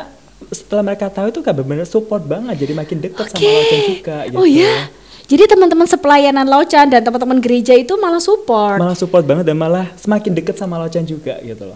setelah 0.53 0.83
mereka 0.85 1.09
tahu 1.09 1.33
itu 1.33 1.41
gak 1.41 1.57
benar 1.57 1.87
support 1.89 2.21
banget, 2.21 2.61
jadi 2.61 2.77
makin 2.77 3.01
dekat 3.01 3.25
sama 3.33 3.41
Oke. 3.41 3.49
Locan 3.49 3.79
juga. 3.89 4.17
Gitu. 4.29 4.37
Oh 4.37 4.45
ya. 4.45 4.85
Jadi 5.27 5.43
teman-teman 5.43 5.83
sepelayanan 5.83 6.47
Laucan 6.47 6.87
dan 6.87 7.03
teman-teman 7.03 7.43
gereja 7.43 7.75
itu 7.75 7.99
malah 7.99 8.23
support. 8.23 8.79
malah 8.79 8.95
support 8.95 9.27
banget 9.27 9.51
dan 9.51 9.59
malah 9.59 9.91
semakin 9.99 10.31
deket 10.31 10.55
sama 10.55 10.79
Locan 10.79 11.03
juga 11.03 11.35
gitu 11.43 11.67
loh. 11.67 11.75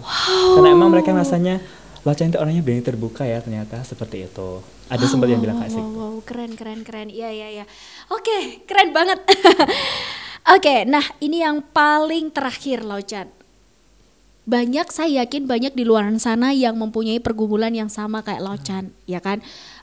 Karena 0.56 0.72
emang 0.72 0.88
mereka 0.88 1.12
rasanya 1.12 1.60
Locan 2.02 2.32
itu 2.32 2.40
orangnya 2.40 2.64
benar 2.64 2.82
terbuka 2.82 3.28
ya 3.28 3.44
ternyata 3.44 3.84
seperti 3.84 4.24
itu. 4.24 4.64
Ada 4.88 5.04
sempat 5.04 5.28
yang 5.28 5.44
bilang 5.44 5.60
kayak 5.60 5.68
wow, 5.68 5.78
gitu. 5.78 5.92
wow, 6.00 6.16
keren, 6.24 6.52
keren, 6.56 6.80
keren. 6.80 7.08
Iya, 7.12 7.28
iya, 7.28 7.48
iya. 7.60 7.64
Oke, 8.08 8.64
keren 8.64 8.96
banget. 8.96 9.20
Oke, 10.56 10.88
nah 10.88 11.04
ini 11.20 11.44
yang 11.44 11.60
paling 11.60 12.32
terakhir 12.32 12.82
Laucan. 12.82 13.28
Banyak 14.42 14.90
saya 14.90 15.22
yakin 15.22 15.46
banyak 15.46 15.78
di 15.78 15.86
luar 15.86 16.10
sana 16.18 16.50
yang 16.50 16.74
mempunyai 16.74 17.22
pergumulan 17.22 17.70
yang 17.70 17.86
sama 17.86 18.26
kayak 18.26 18.42
Laucan, 18.42 18.90
ya 19.06 19.22
kan? 19.22 19.38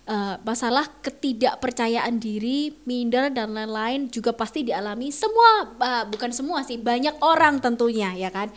Eh, 0.09 0.35
masalah 0.41 0.89
ketidakpercayaan 1.05 2.17
diri, 2.17 2.73
minder 2.89 3.29
dan 3.29 3.53
lain-lain 3.53 4.09
juga 4.09 4.33
pasti 4.33 4.65
dialami 4.65 5.13
semua, 5.13 5.69
eh, 5.77 6.03
bukan 6.09 6.33
semua 6.33 6.65
sih, 6.65 6.81
banyak 6.81 7.21
orang 7.21 7.61
tentunya, 7.61 8.17
ya 8.17 8.33
kan? 8.33 8.49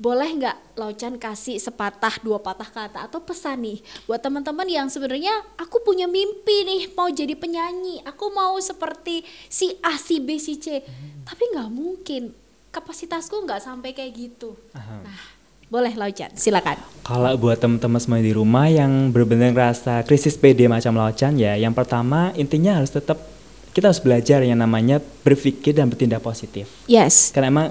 boleh 0.00 0.32
nggak 0.32 0.80
Laucan 0.80 1.20
kasih 1.20 1.60
sepatah 1.60 2.24
dua 2.24 2.40
patah 2.40 2.64
kata 2.64 3.04
atau 3.04 3.20
pesan 3.20 3.60
nih 3.60 3.84
buat 4.08 4.24
teman-teman 4.24 4.64
yang 4.64 4.88
sebenarnya 4.88 5.44
aku 5.60 5.84
punya 5.84 6.08
mimpi 6.08 6.64
nih 6.64 6.88
mau 6.96 7.12
jadi 7.12 7.36
penyanyi 7.36 8.00
aku 8.08 8.32
mau 8.32 8.56
seperti 8.64 9.20
si 9.52 9.76
A 9.84 10.00
si 10.00 10.24
B 10.24 10.40
si 10.40 10.56
C. 10.56 10.80
Tapi 11.28 11.42
nggak 11.52 11.68
mungkin. 11.68 12.32
Kapasitasku 12.72 13.44
nggak 13.44 13.60
sampai 13.60 13.92
kayak 13.92 14.16
gitu. 14.16 14.56
Nah 14.72 15.39
boleh 15.70 15.94
Laucan 15.94 16.34
silakan 16.34 16.82
Kalau 17.06 17.30
buat 17.38 17.62
teman-teman 17.62 18.02
semua 18.02 18.18
di 18.18 18.34
rumah 18.34 18.66
yang 18.66 19.14
benar-benar 19.14 19.54
ngerasa 19.54 20.02
krisis 20.02 20.34
PD 20.34 20.66
macam 20.66 20.98
Locan 20.98 21.38
ya, 21.38 21.54
yang 21.54 21.70
pertama 21.70 22.34
intinya 22.34 22.82
harus 22.82 22.90
tetap 22.90 23.22
kita 23.70 23.86
harus 23.94 24.02
belajar 24.02 24.42
yang 24.42 24.58
namanya 24.58 24.98
berpikir 25.22 25.70
dan 25.70 25.86
bertindak 25.86 26.26
positif. 26.26 26.66
yes 26.90 27.30
Karena 27.30 27.54
emang 27.54 27.66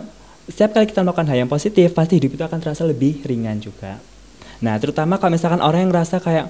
setiap 0.48 0.80
kali 0.80 0.88
kita 0.88 1.04
melakukan 1.04 1.28
hal 1.28 1.44
yang 1.44 1.52
positif, 1.52 1.92
pasti 1.92 2.18
hidup 2.18 2.40
itu 2.40 2.44
akan 2.48 2.60
terasa 2.64 2.88
lebih 2.88 3.22
ringan 3.22 3.60
juga. 3.60 4.00
Nah, 4.64 4.80
terutama 4.80 5.20
kalau 5.20 5.36
misalkan 5.36 5.62
orang 5.62 5.88
yang 5.88 5.92
ngerasa 5.92 6.24
kayak 6.24 6.50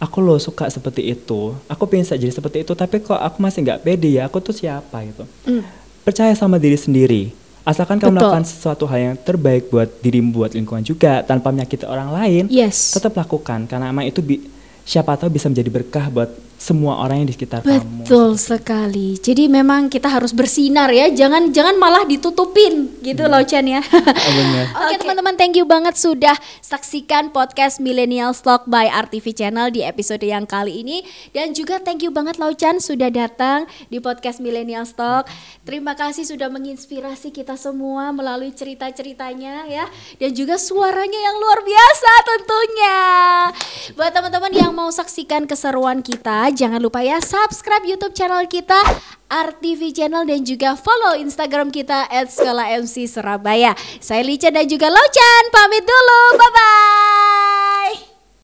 aku 0.00 0.18
loh 0.24 0.40
suka 0.40 0.66
seperti 0.72 1.12
itu, 1.12 1.54
aku 1.70 1.82
pengen 1.86 2.08
jadi 2.08 2.32
seperti 2.32 2.66
itu, 2.66 2.72
tapi 2.72 3.04
kok 3.04 3.16
aku 3.16 3.38
masih 3.38 3.62
nggak 3.64 3.80
pede 3.84 4.16
ya, 4.16 4.26
aku 4.26 4.42
tuh 4.42 4.52
siapa 4.56 5.04
gitu. 5.06 5.24
Mm. 5.46 5.62
Percaya 6.02 6.32
sama 6.34 6.58
diri 6.58 6.76
sendiri. 6.76 7.45
Asalkan 7.66 7.98
Betul. 7.98 8.14
kamu 8.14 8.22
melakukan 8.22 8.46
sesuatu 8.46 8.86
hal 8.86 8.98
yang 9.10 9.16
terbaik 9.18 9.74
buat 9.74 9.90
dirimu, 9.98 10.30
buat 10.30 10.54
lingkungan 10.54 10.86
juga, 10.86 11.26
tanpa 11.26 11.50
menyakiti 11.50 11.82
orang 11.82 12.14
lain, 12.14 12.44
yes 12.46 12.94
tetap 12.94 13.18
lakukan. 13.18 13.66
Karena 13.66 13.90
emang 13.90 14.06
itu 14.06 14.22
bi- 14.22 14.46
siapa 14.86 15.18
tahu 15.18 15.34
bisa 15.34 15.50
menjadi 15.50 15.68
berkah 15.68 16.06
buat 16.08 16.30
semua 16.56 17.04
orang 17.04 17.22
yang 17.22 17.28
di 17.28 17.36
sekitar 17.36 17.60
kamu. 17.60 18.08
Betul 18.08 18.40
sekali. 18.40 19.20
Jadi 19.20 19.44
memang 19.46 19.92
kita 19.92 20.08
harus 20.08 20.32
bersinar 20.32 20.88
ya. 20.88 21.12
Jangan 21.12 21.52
jangan 21.52 21.76
malah 21.76 22.08
ditutupin 22.08 22.96
gitu 23.04 23.28
loh 23.28 23.44
Chan 23.44 23.64
ya. 23.68 23.84
Oh, 24.26 24.32
bener. 24.32 24.64
Oke 24.74 24.94
teman-teman, 25.02 25.34
thank 25.36 25.54
you 25.54 25.68
banget 25.68 25.94
sudah 25.94 26.34
saksikan 26.64 27.30
podcast 27.30 27.78
Millennial 27.78 28.32
Stock 28.32 28.66
by 28.66 28.88
RTV 28.88 29.36
Channel 29.36 29.70
di 29.70 29.84
episode 29.84 30.24
yang 30.24 30.48
kali 30.48 30.82
ini 30.82 31.04
dan 31.30 31.52
juga 31.52 31.78
thank 31.78 32.02
you 32.02 32.10
banget 32.10 32.40
Laucan 32.40 32.80
sudah 32.80 33.12
datang 33.12 33.68
di 33.92 34.00
podcast 34.00 34.40
Millennial 34.40 34.88
Stock. 34.88 35.28
Terima 35.62 35.94
kasih 35.94 36.26
sudah 36.26 36.48
menginspirasi 36.48 37.30
kita 37.30 37.54
semua 37.54 38.10
melalui 38.10 38.50
cerita-ceritanya 38.56 39.68
ya 39.68 39.86
dan 40.16 40.30
juga 40.32 40.56
suaranya 40.56 41.20
yang 41.20 41.36
luar 41.38 41.60
biasa 41.62 42.10
tentunya. 42.24 42.98
Buat 43.94 44.10
teman-teman 44.16 44.52
yang 44.56 44.72
mau 44.76 44.92
saksikan 44.92 45.48
keseruan 45.48 46.04
kita, 46.04 46.52
jangan 46.52 46.84
lupa 46.84 47.00
ya 47.00 47.16
subscribe 47.24 47.88
YouTube 47.88 48.12
channel 48.12 48.44
kita 48.44 48.76
RTV 49.26 49.96
Channel 49.96 50.28
dan 50.28 50.44
juga 50.44 50.76
follow 50.76 51.16
Instagram 51.16 51.72
kita 51.72 52.04
@skala 52.28 52.76
MC 52.84 53.08
Surabaya. 53.08 53.72
Saya 53.98 54.20
Lica 54.20 54.52
dan 54.52 54.68
juga 54.68 54.92
Laucan 54.92 55.44
pamit 55.48 55.82
dulu. 55.82 56.20
Bye 56.36 56.52
bye. 56.52 58.15